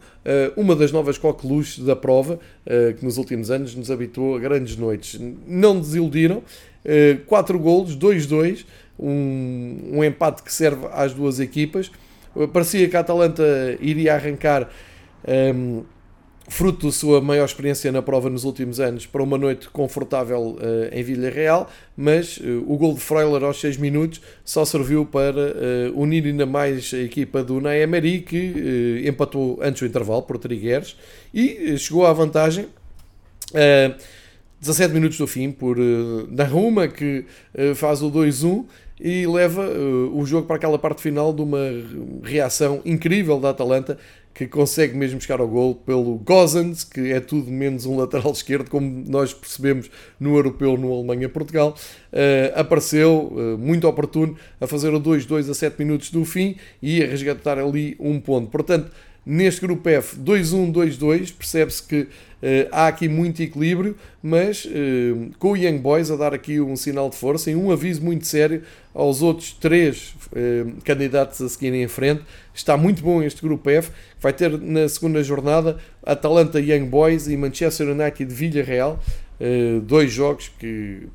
uma 0.57 0.77
das 0.77 0.93
novas 0.93 1.19
coqueluches 1.19 1.85
da 1.85 1.97
prova, 1.97 2.35
uh, 2.35 2.95
que 2.95 3.05
nos 3.05 3.19
últimos 3.19 3.51
anos 3.51 3.75
nos 3.75 3.91
habituou 3.91 4.37
a 4.37 4.39
grandes 4.39 4.77
noites. 4.77 5.21
Não 5.45 5.81
desiludiram. 5.81 6.37
Uh, 6.37 7.19
quatro 7.27 7.59
golos, 7.59 7.99
2-2, 7.99 8.65
um, 8.97 9.91
um 9.95 10.05
empate 10.05 10.45
que 10.45 10.53
serve 10.53 10.87
às 10.93 11.13
duas 11.13 11.41
equipas. 11.41 11.91
Parecia 12.53 12.89
que 12.89 12.97
a 12.97 13.01
Atalanta 13.01 13.43
iria 13.81 14.15
arrancar... 14.15 14.71
Um, 15.27 15.83
fruto 16.49 16.87
da 16.87 16.93
sua 16.93 17.21
maior 17.21 17.45
experiência 17.45 17.93
na 17.93 18.01
prova 18.01 18.31
nos 18.31 18.45
últimos 18.45 18.81
anos, 18.81 19.07
para 19.07 19.23
uma 19.23 19.37
noite 19.37 19.69
confortável 19.69 20.57
uh, 20.57 20.59
em 20.93 21.03
Vila 21.03 21.29
Real, 21.29 21.71
mas 21.97 22.39
uh, 22.39 22.65
o 22.67 22.77
gol 22.77 22.95
de 22.95 23.01
Freuler 23.01 23.45
aos 23.45 23.61
6 23.61 23.77
minutos 23.77 24.21
só 24.45 24.65
serviu 24.65 25.05
para 25.05 25.41
uh, 25.93 26.01
unir 26.01 26.25
ainda 26.25 26.47
mais 26.47 26.93
a 26.95 26.99
equipa 26.99 27.45
do 27.45 27.61
Naemeri, 27.61 28.23
que 28.23 29.05
empatou 29.07 29.59
antes 29.63 29.83
do 29.83 29.87
intervalo 29.87 30.23
por 30.23 30.39
Trigueres 30.39 30.97
e 31.33 31.77
chegou 31.77 32.07
à 32.07 32.13
vantagem. 32.13 32.67
17 34.61 34.93
minutos 34.93 35.19
do 35.19 35.27
fim 35.27 35.53
por 35.53 35.79
uh, 35.79 36.93
que 36.95 37.25
faz 37.75 38.03
o 38.03 38.11
2-1 38.11 38.65
e 39.01 39.27
leva 39.27 39.65
o 40.13 40.27
jogo 40.27 40.47
para 40.47 40.57
aquela 40.57 40.79
parte 40.79 41.01
final 41.01 41.33
de 41.33 41.41
uma 41.41 41.61
reação 42.23 42.83
incrível 42.85 43.39
da 43.39 43.51
Atalanta 43.51 43.97
que 44.39 44.47
consegue 44.47 44.97
mesmo 44.97 45.17
buscar 45.17 45.41
ao 45.41 45.49
gol 45.49 45.75
pelo 45.75 46.15
Gozans, 46.19 46.85
que 46.85 47.13
é 47.13 47.19
tudo 47.19 47.51
menos 47.51 47.87
um 47.87 47.97
lateral 47.97 48.31
esquerdo, 48.33 48.71
como 48.71 49.05
nós 49.09 49.35
percebemos 49.35 49.91
no 50.19 50.37
Europeu, 50.37 50.77
no 50.77 50.93
Alemanha-Portugal. 50.93 51.75
Uh, 52.13 52.59
apareceu 52.59 53.33
uh, 53.33 53.59
muito 53.59 53.89
oportuno 53.89 54.37
a 54.61 54.67
fazer 54.69 54.95
o 54.95 55.01
2-2 55.01 55.51
a 55.51 55.55
7 55.55 55.77
minutos 55.81 56.11
do 56.13 56.25
fim 56.25 56.55
e 56.81 57.03
a 57.03 57.07
resgatar 57.07 57.59
ali 57.59 57.97
um 57.99 58.21
ponto. 58.21 58.49
Portanto, 58.49 58.93
neste 59.27 59.61
grupo 59.61 59.89
F, 59.89 60.17
2-1, 60.17 60.73
2-2, 60.73 61.35
percebe-se 61.37 61.83
que 61.83 62.07
há 62.71 62.87
aqui 62.87 63.09
muito 63.09 63.43
equilíbrio, 63.43 63.97
mas 64.23 64.67
com 65.39 65.51
o 65.51 65.57
Young 65.57 65.79
Boys 65.79 66.09
a 66.11 66.17
dar 66.17 66.33
aqui 66.33 66.61
um 66.61 66.77
sinal 66.77 67.11
de 67.11 67.17
força 67.17 67.51
e 67.51 67.57
um 67.57 67.71
aviso 67.71 68.01
muito 68.01 68.27
sério 68.27 68.63
aos 68.95 69.21
outros 69.21 69.53
três 69.53 70.15
candidatos 70.85 71.43
a 71.43 71.49
seguirem 71.49 71.83
em 71.83 71.89
frente. 71.89 72.23
Está 72.59 72.77
muito 72.77 73.05
bom 73.05 73.23
este 73.23 73.41
grupo 73.41 73.71
F, 73.71 73.93
vai 74.21 74.33
ter 74.33 74.59
na 74.61 74.89
segunda 74.89 75.23
jornada 75.23 75.79
Atalanta 76.03 76.59
Young 76.59 76.87
Boys 76.87 77.29
e 77.29 77.37
Manchester 77.37 77.89
United 77.89 78.35
Villarreal, 78.35 78.99
dois 79.85 80.11
jogos 80.11 80.51
que 80.59 81.07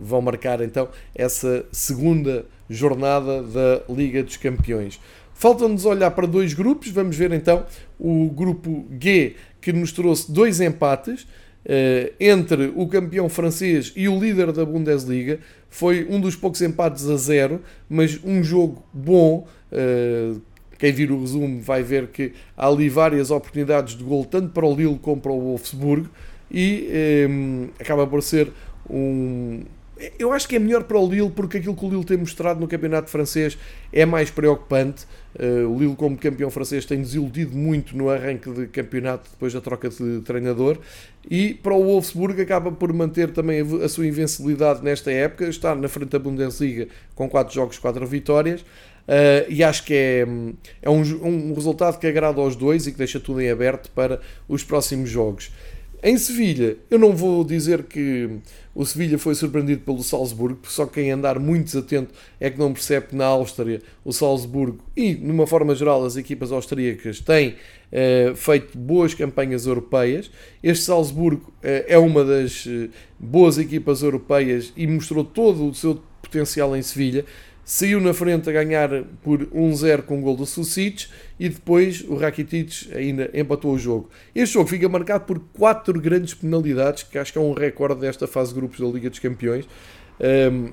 vão 0.00 0.22
marcar 0.22 0.60
então 0.60 0.88
essa 1.16 1.66
segunda 1.72 2.46
jornada 2.70 3.42
da 3.42 3.82
Liga 3.92 4.22
dos 4.22 4.36
Campeões. 4.36 5.00
Falta-nos 5.34 5.84
olhar 5.84 6.12
para 6.12 6.28
dois 6.28 6.54
grupos, 6.54 6.90
vamos 6.90 7.16
ver 7.16 7.32
então 7.32 7.66
o 7.98 8.30
grupo 8.30 8.86
G 9.00 9.34
que 9.60 9.72
nos 9.72 9.90
trouxe 9.90 10.30
dois 10.30 10.60
empates 10.60 11.22
uh, 11.22 12.14
entre 12.20 12.72
o 12.76 12.86
campeão 12.86 13.28
francês 13.28 13.92
e 13.96 14.08
o 14.08 14.16
líder 14.16 14.52
da 14.52 14.64
Bundesliga. 14.64 15.40
Foi 15.68 16.06
um 16.08 16.20
dos 16.20 16.36
poucos 16.36 16.62
empates 16.62 17.08
a 17.08 17.16
zero, 17.16 17.60
mas 17.90 18.20
um 18.24 18.44
jogo 18.44 18.84
bom. 18.92 19.44
Quem 20.78 20.92
vir 20.92 21.10
o 21.10 21.20
resumo 21.20 21.60
vai 21.60 21.82
ver 21.82 22.08
que 22.08 22.32
há 22.56 22.66
ali 22.66 22.88
várias 22.88 23.30
oportunidades 23.30 23.96
de 23.96 24.04
gol, 24.04 24.24
tanto 24.24 24.50
para 24.50 24.64
o 24.64 24.74
Lille 24.74 24.98
como 24.98 25.20
para 25.20 25.32
o 25.32 25.40
Wolfsburg, 25.40 26.08
e 26.50 26.88
eh, 26.90 27.28
acaba 27.80 28.06
por 28.06 28.22
ser 28.22 28.50
um, 28.88 29.62
eu 30.18 30.32
acho 30.32 30.48
que 30.48 30.54
é 30.54 30.58
melhor 30.58 30.84
para 30.84 30.98
o 30.98 31.08
Lille 31.08 31.30
porque 31.30 31.58
aquilo 31.58 31.74
que 31.74 31.84
o 31.84 31.88
Lille 31.88 32.04
tem 32.04 32.16
mostrado 32.16 32.60
no 32.60 32.68
campeonato 32.68 33.10
francês 33.10 33.58
é 33.92 34.06
mais 34.06 34.30
preocupante. 34.30 35.06
Uh, 35.34 35.68
o 35.68 35.78
Lille, 35.78 35.96
como 35.96 36.16
campeão 36.16 36.50
francês, 36.50 36.84
tem 36.84 37.00
desiludido 37.00 37.56
muito 37.56 37.96
no 37.96 38.08
arranque 38.08 38.50
de 38.50 38.66
campeonato 38.68 39.28
depois 39.30 39.52
da 39.52 39.60
troca 39.60 39.88
de 39.88 40.20
treinador. 40.20 40.78
E 41.28 41.54
para 41.54 41.74
o 41.74 41.82
Wolfsburg 41.82 42.40
acaba 42.40 42.70
por 42.70 42.92
manter 42.92 43.32
também 43.32 43.60
a 43.60 43.88
sua 43.88 44.06
invencibilidade 44.06 44.82
nesta 44.84 45.10
época. 45.10 45.48
Está 45.48 45.74
na 45.74 45.88
frente 45.88 46.10
da 46.10 46.18
Bundesliga 46.18 46.88
com 47.14 47.28
4 47.28 47.52
jogos, 47.52 47.78
4 47.78 48.06
vitórias. 48.06 48.64
Uh, 49.08 49.48
e 49.48 49.64
acho 49.64 49.84
que 49.84 49.94
é, 49.94 50.26
é 50.82 50.90
um, 50.90 51.00
um 51.00 51.54
resultado 51.54 51.98
que 51.98 52.06
agrada 52.06 52.42
aos 52.42 52.54
dois 52.54 52.86
e 52.86 52.92
que 52.92 52.98
deixa 52.98 53.18
tudo 53.18 53.40
em 53.40 53.50
aberto 53.50 53.90
para 53.92 54.20
os 54.46 54.62
próximos 54.62 55.08
jogos. 55.08 55.50
Em 56.00 56.16
Sevilha, 56.16 56.76
eu 56.88 56.98
não 56.98 57.16
vou 57.16 57.42
dizer 57.42 57.84
que 57.84 58.38
o 58.72 58.84
Sevilha 58.86 59.18
foi 59.18 59.34
surpreendido 59.34 59.80
pelo 59.80 60.00
Salzburgo, 60.02 60.60
só 60.68 60.86
quem 60.86 61.10
andar 61.10 61.40
muito 61.40 61.64
desatento 61.64 62.14
é 62.38 62.48
que 62.48 62.58
não 62.58 62.72
percebe 62.72 63.08
que 63.08 63.16
na 63.16 63.24
Áustria 63.24 63.82
o 64.04 64.12
Salzburgo 64.12 64.78
e, 64.96 65.14
numa 65.14 65.44
forma 65.44 65.74
geral, 65.74 66.04
as 66.04 66.16
equipas 66.16 66.52
austríacas 66.52 67.18
têm 67.18 67.56
eh, 67.90 68.32
feito 68.36 68.78
boas 68.78 69.12
campanhas 69.12 69.66
europeias. 69.66 70.30
Este 70.62 70.84
Salzburgo 70.84 71.52
eh, 71.60 71.86
é 71.88 71.98
uma 71.98 72.24
das 72.24 72.68
boas 73.18 73.58
equipas 73.58 74.02
europeias 74.02 74.72
e 74.76 74.86
mostrou 74.86 75.24
todo 75.24 75.68
o 75.68 75.74
seu 75.74 76.00
potencial 76.22 76.76
em 76.76 76.82
Sevilha 76.82 77.24
saiu 77.68 78.00
na 78.00 78.14
frente 78.14 78.48
a 78.48 78.52
ganhar 78.52 78.88
por 79.22 79.44
1-0 79.44 80.00
com 80.04 80.18
o 80.18 80.22
gol 80.22 80.34
do 80.34 80.46
Sucic 80.46 81.06
e 81.38 81.50
depois 81.50 82.00
o 82.00 82.14
Rakitic 82.14 82.90
ainda 82.94 83.30
empatou 83.34 83.74
o 83.74 83.78
jogo. 83.78 84.08
Este 84.34 84.54
jogo 84.54 84.70
fica 84.70 84.88
marcado 84.88 85.26
por 85.26 85.38
quatro 85.52 86.00
grandes 86.00 86.32
penalidades, 86.32 87.02
que 87.02 87.18
acho 87.18 87.30
que 87.30 87.38
é 87.38 87.42
um 87.42 87.52
recorde 87.52 88.00
desta 88.00 88.26
fase 88.26 88.54
de 88.54 88.58
grupos 88.58 88.80
da 88.80 88.86
Liga 88.86 89.10
dos 89.10 89.18
Campeões, 89.18 89.68
um, 90.50 90.72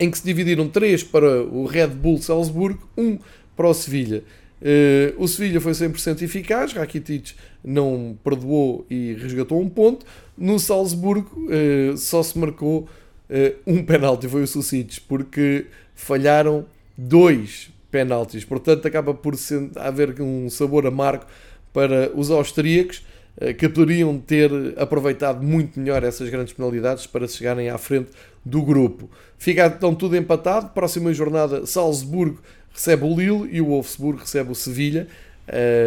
em 0.00 0.10
que 0.10 0.18
se 0.18 0.24
dividiram 0.24 0.68
três 0.68 1.04
para 1.04 1.40
o 1.44 1.66
Red 1.66 1.90
Bull 1.90 2.18
Salzburgo, 2.18 2.82
um 2.98 3.16
para 3.54 3.68
o 3.68 3.72
Sevilha. 3.72 4.24
Uh, 4.60 5.22
o 5.22 5.28
Sevilha 5.28 5.60
foi 5.60 5.70
100% 5.70 6.22
eficaz, 6.22 6.72
Rakitic 6.72 7.30
não 7.62 8.18
perdoou 8.24 8.84
e 8.90 9.12
resgatou 9.14 9.60
um 9.60 9.68
ponto. 9.68 10.04
No 10.36 10.58
Salzburgo 10.58 11.30
uh, 11.46 11.96
só 11.96 12.24
se 12.24 12.36
marcou 12.36 12.88
uh, 13.32 13.56
um 13.66 13.84
penalti, 13.84 14.28
foi 14.28 14.42
o 14.42 14.46
Sucic, 14.46 15.00
porque 15.02 15.66
falharam 15.94 16.66
dois 16.96 17.70
penaltis. 17.90 18.44
Portanto, 18.44 18.86
acaba 18.86 19.14
por 19.14 19.34
haver 19.76 20.20
um 20.20 20.48
sabor 20.50 20.86
amargo 20.86 21.24
para 21.72 22.10
os 22.14 22.30
austríacos 22.30 23.02
eh, 23.40 23.54
que 23.54 23.68
poderiam 23.68 24.18
ter 24.18 24.50
aproveitado 24.76 25.42
muito 25.42 25.80
melhor 25.80 26.04
essas 26.04 26.28
grandes 26.28 26.52
penalidades 26.52 27.06
para 27.06 27.26
chegarem 27.26 27.70
à 27.70 27.78
frente 27.78 28.10
do 28.44 28.62
grupo. 28.62 29.08
Fica 29.38 29.66
então 29.66 29.94
tudo 29.94 30.16
empatado. 30.16 30.70
Próxima 30.70 31.12
jornada, 31.12 31.64
Salzburgo 31.66 32.40
recebe 32.72 33.04
o 33.04 33.16
Lille 33.16 33.48
e 33.52 33.60
o 33.60 33.66
Wolfsburg 33.66 34.20
recebe 34.20 34.52
o 34.52 34.54
Sevilha. 34.54 35.06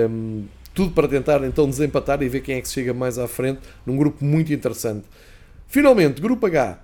Um, 0.09 0.45
tudo 0.73 0.91
para 0.91 1.07
tentar 1.07 1.43
então 1.43 1.69
desempatar 1.69 2.21
e 2.21 2.27
ver 2.27 2.41
quem 2.41 2.57
é 2.57 2.61
que 2.61 2.67
chega 2.67 2.93
mais 2.93 3.17
à 3.17 3.27
frente 3.27 3.61
num 3.85 3.95
grupo 3.95 4.25
muito 4.25 4.51
interessante. 4.51 5.05
Finalmente, 5.67 6.21
grupo 6.21 6.45
H. 6.45 6.79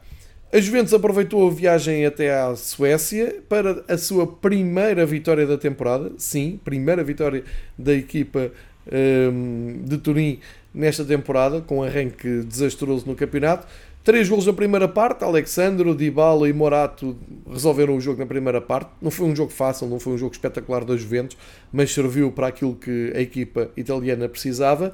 A 0.53 0.59
Juventus 0.59 0.93
aproveitou 0.93 1.47
a 1.47 1.49
viagem 1.49 2.05
até 2.05 2.37
à 2.37 2.53
Suécia 2.57 3.41
para 3.47 3.85
a 3.87 3.97
sua 3.97 4.27
primeira 4.27 5.05
vitória 5.05 5.47
da 5.47 5.57
temporada. 5.57 6.11
Sim, 6.17 6.59
primeira 6.61 7.01
vitória 7.05 7.45
da 7.77 7.93
equipa 7.93 8.51
um, 8.91 9.81
de 9.85 9.97
Turim 9.97 10.39
nesta 10.73 11.05
temporada, 11.05 11.61
com 11.61 11.77
um 11.77 11.83
arranque 11.83 12.41
desastroso 12.41 13.07
no 13.07 13.15
campeonato. 13.15 13.65
Três 14.03 14.27
gols 14.27 14.45
na 14.45 14.51
primeira 14.51 14.89
parte, 14.89 15.23
Alexandro, 15.23 15.95
Dybala 15.95 16.49
e 16.49 16.53
Morato 16.53 17.15
resolveram 17.49 17.95
o 17.95 18.01
jogo 18.01 18.19
na 18.19 18.25
primeira 18.25 18.59
parte. 18.59 18.89
Não 19.01 19.11
foi 19.11 19.27
um 19.27 19.35
jogo 19.35 19.51
fácil, 19.51 19.87
não 19.87 20.01
foi 20.01 20.13
um 20.13 20.17
jogo 20.17 20.33
espetacular 20.33 20.83
da 20.83 20.97
Juventus, 20.97 21.37
mas 21.71 21.93
serviu 21.93 22.29
para 22.29 22.47
aquilo 22.47 22.75
que 22.75 23.13
a 23.15 23.21
equipa 23.21 23.69
italiana 23.77 24.27
precisava. 24.27 24.91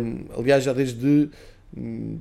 Um, 0.00 0.24
aliás, 0.38 0.64
já 0.64 0.72
desde 0.72 1.28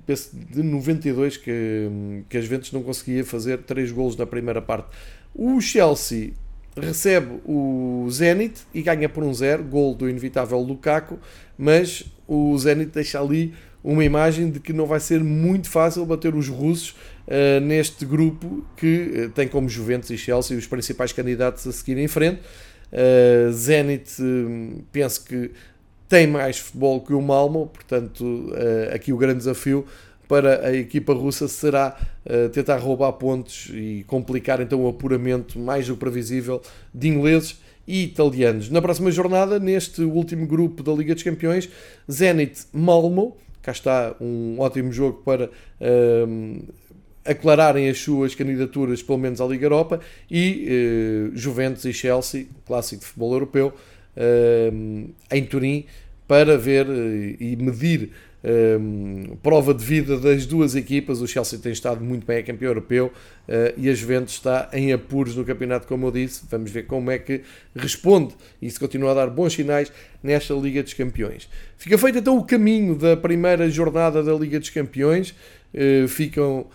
penso 0.06 0.30
de 0.36 0.62
92 0.62 1.38
que, 1.38 1.90
que 2.30 2.38
as 2.38 2.44
Juventus 2.44 2.72
não 2.72 2.84
conseguia 2.84 3.24
fazer 3.26 3.60
3 3.60 3.92
golos 3.92 4.16
na 4.16 4.26
primeira 4.26 4.62
parte. 4.62 4.90
O 5.34 5.60
Chelsea 5.60 6.34
recebe 6.76 7.40
o 7.46 8.08
Zenit 8.10 8.62
e 8.74 8.82
ganha 8.82 9.10
por 9.10 9.24
um 9.24 9.34
0, 9.34 9.64
gol 9.64 9.96
do 9.96 10.10
inevitável 10.10 10.60
Lukaku, 10.60 11.20
mas 11.58 12.06
o 12.28 12.58
Zenit 12.58 12.92
deixa 12.92 13.20
ali 13.20 13.54
uma 13.84 14.04
imagem 14.04 14.50
de 14.50 14.60
que 14.60 14.74
não 14.74 14.86
vai 14.86 15.00
ser 15.00 15.24
muito 15.24 15.70
fácil 15.70 16.06
bater 16.06 16.36
os 16.36 16.48
russos 16.48 16.96
uh, 17.28 17.60
neste 17.62 18.06
grupo 18.06 18.66
que 18.76 19.28
uh, 19.28 19.30
tem 19.30 19.48
como 19.48 19.70
Juventus 19.70 20.10
e 20.10 20.18
Chelsea 20.18 20.58
os 20.58 20.68
principais 20.68 21.14
candidatos 21.14 21.66
a 21.66 21.72
seguir 21.72 21.98
em 21.98 22.08
frente. 22.08 22.42
Uh, 22.92 23.52
Zenit, 23.52 24.16
penso 24.92 25.24
que 25.24 25.52
tem 26.10 26.26
mais 26.26 26.58
futebol 26.58 27.00
que 27.02 27.14
o 27.14 27.22
Malmo, 27.22 27.68
portanto, 27.68 28.52
eh, 28.56 28.92
aqui 28.96 29.14
o 29.14 29.18
grande 29.18 29.38
desafio 29.38 29.86
para 30.28 30.68
a 30.68 30.76
equipa 30.76 31.14
russa 31.14 31.48
será 31.48 31.96
eh, 32.26 32.50
tentar 32.50 32.78
roubar 32.78 33.14
pontos 33.14 33.70
e 33.72 34.04
complicar 34.08 34.60
então 34.60 34.84
o 34.84 34.88
apuramento 34.88 35.60
mais 35.60 35.88
do 35.88 35.96
previsível 35.96 36.62
de 36.92 37.10
ingleses 37.10 37.62
e 37.88 38.04
italianos. 38.04 38.72
Na 38.72 38.82
próxima 38.82 39.12
jornada, 39.12 39.60
neste 39.60 40.02
último 40.02 40.48
grupo 40.48 40.82
da 40.82 40.92
Liga 40.92 41.14
dos 41.14 41.24
Campeões, 41.24 41.70
Zenit 42.10 42.66
Malmo, 42.74 43.38
cá 43.62 43.72
está 43.72 44.16
um 44.20 44.56
ótimo 44.60 44.92
jogo 44.92 45.22
para 45.24 45.50
um, 46.28 46.60
eh, 47.26 47.32
aclararem 47.32 47.88
as 47.88 48.00
suas 48.00 48.34
candidaturas, 48.34 49.04
pelo 49.04 49.20
menos 49.20 49.40
à 49.40 49.46
Liga 49.46 49.66
Europa, 49.66 50.00
e 50.32 51.30
uh, 51.32 51.38
Juventus 51.38 51.86
e 51.86 51.94
Chelsea, 51.94 52.48
clássico 52.66 53.02
de 53.02 53.08
futebol 53.08 53.34
europeu, 53.34 53.74
em 55.32 55.46
Turim 55.46 55.86
para 56.30 56.56
ver 56.60 56.88
uh, 56.88 57.44
e 57.44 57.56
medir 57.60 58.12
um, 58.44 59.36
prova 59.42 59.74
de 59.74 59.84
vida 59.84 60.16
das 60.18 60.46
duas 60.46 60.76
equipas. 60.76 61.22
O 61.22 61.28
Chelsea 61.28 61.58
tem 61.58 61.72
estado 61.72 62.04
muito 62.04 62.24
bem, 62.26 62.38
é 62.38 62.44
campeão 62.44 62.70
europeu 62.70 63.08
uh, 63.08 63.74
e 63.76 63.90
a 63.90 63.94
Juventus 63.96 64.36
está 64.36 64.70
em 64.72 64.94
apuros 64.94 65.36
no 65.36 65.44
campeonato, 65.44 65.88
como 65.88 66.06
eu 66.06 66.12
disse. 66.12 66.44
Vamos 66.50 66.70
ver 66.70 66.84
como 66.84 67.10
é 67.10 67.18
que 67.18 67.42
responde 67.76 68.36
e 68.62 68.70
se 68.70 68.80
continua 68.80 69.10
a 69.12 69.14
dar 69.16 69.28
bons 69.28 69.54
sinais 69.54 69.92
nesta 70.22 70.54
Liga 70.54 70.84
dos 70.84 70.94
Campeões. 70.94 71.50
Fica 71.78 71.98
feito 71.98 72.20
então 72.20 72.38
o 72.38 72.44
caminho 72.44 72.96
da 72.96 73.18
primeira 73.18 73.68
jornada 73.68 74.22
da 74.22 74.34
Liga 74.34 74.60
dos 74.60 74.70
Campeões. 74.70 75.34
Uh, 75.74 76.08
ficam 76.08 76.68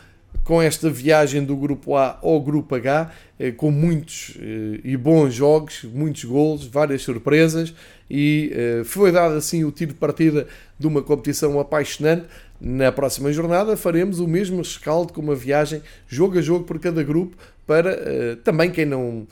com 0.45 0.61
esta 0.61 0.91
viagem 0.91 1.43
do 1.43 1.57
grupo 1.57 1.97
A 1.97 2.19
ao 2.23 2.41
grupo 2.41 2.75
H, 2.75 3.11
eh, 3.39 3.51
com 3.51 3.71
muitos 3.71 4.37
eh, 4.39 4.81
e 4.85 4.97
bons 4.97 5.33
jogos, 5.33 5.85
muitos 5.85 6.25
golos, 6.25 6.67
várias 6.67 7.03
surpresas 7.03 7.75
e 8.11 8.53
eh, 8.55 8.83
foi 8.85 9.11
dado 9.11 9.35
assim 9.35 9.65
o 9.65 9.73
tiro 9.73 9.95
de 9.95 9.99
partida 9.99 10.47
de 10.79 10.87
uma 10.87 11.03
competição 11.03 11.59
apaixonante. 11.59 12.27
Na 12.61 12.93
próxima 12.93 13.33
jornada 13.33 13.77
faremos 13.77 14.21
o 14.21 14.29
mesmo 14.29 14.59
rescaldo 14.59 15.13
com 15.13 15.21
uma 15.21 15.35
viagem 15.35 15.83
jogo 16.07 16.39
a 16.39 16.43
jogo 16.43 16.65
por 16.65 16.79
cada 16.79 17.03
grupo 17.03 17.37
para 17.67 18.37
também 18.45 18.71
quem 18.71 18.85
não 18.85 19.27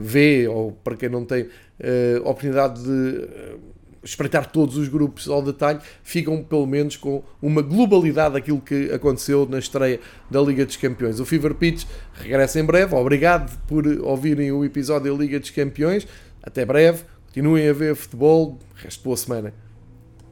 vê 0.00 0.46
ou 0.46 0.72
para 0.72 0.94
quem 0.94 1.08
não 1.08 1.24
tem 1.24 1.48
oportunidade 2.24 2.82
de 2.82 3.28
espreitar 4.02 4.50
todos 4.50 4.76
os 4.76 4.88
grupos 4.88 5.28
ao 5.28 5.42
detalhe, 5.42 5.80
ficam 6.02 6.42
pelo 6.42 6.66
menos 6.66 6.96
com 6.96 7.22
uma 7.40 7.62
globalidade 7.62 8.34
daquilo 8.34 8.60
que 8.60 8.90
aconteceu 8.92 9.46
na 9.48 9.58
estreia 9.58 10.00
da 10.30 10.40
Liga 10.40 10.66
dos 10.66 10.76
Campeões. 10.76 11.20
O 11.20 11.24
Fever 11.24 11.54
Pitch 11.54 11.84
regressa 12.14 12.58
em 12.58 12.64
breve. 12.64 12.94
Obrigado 12.94 13.56
por 13.66 13.86
ouvirem 13.86 14.50
o 14.52 14.64
episódio 14.64 15.12
da 15.12 15.18
Liga 15.18 15.38
dos 15.38 15.50
Campeões. 15.50 16.06
Até 16.42 16.64
breve. 16.64 17.04
Continuem 17.28 17.68
a 17.68 17.72
ver 17.72 17.94
futebol. 17.94 18.58
Resto 18.74 19.04
boa 19.04 19.16
semana. 19.16 19.61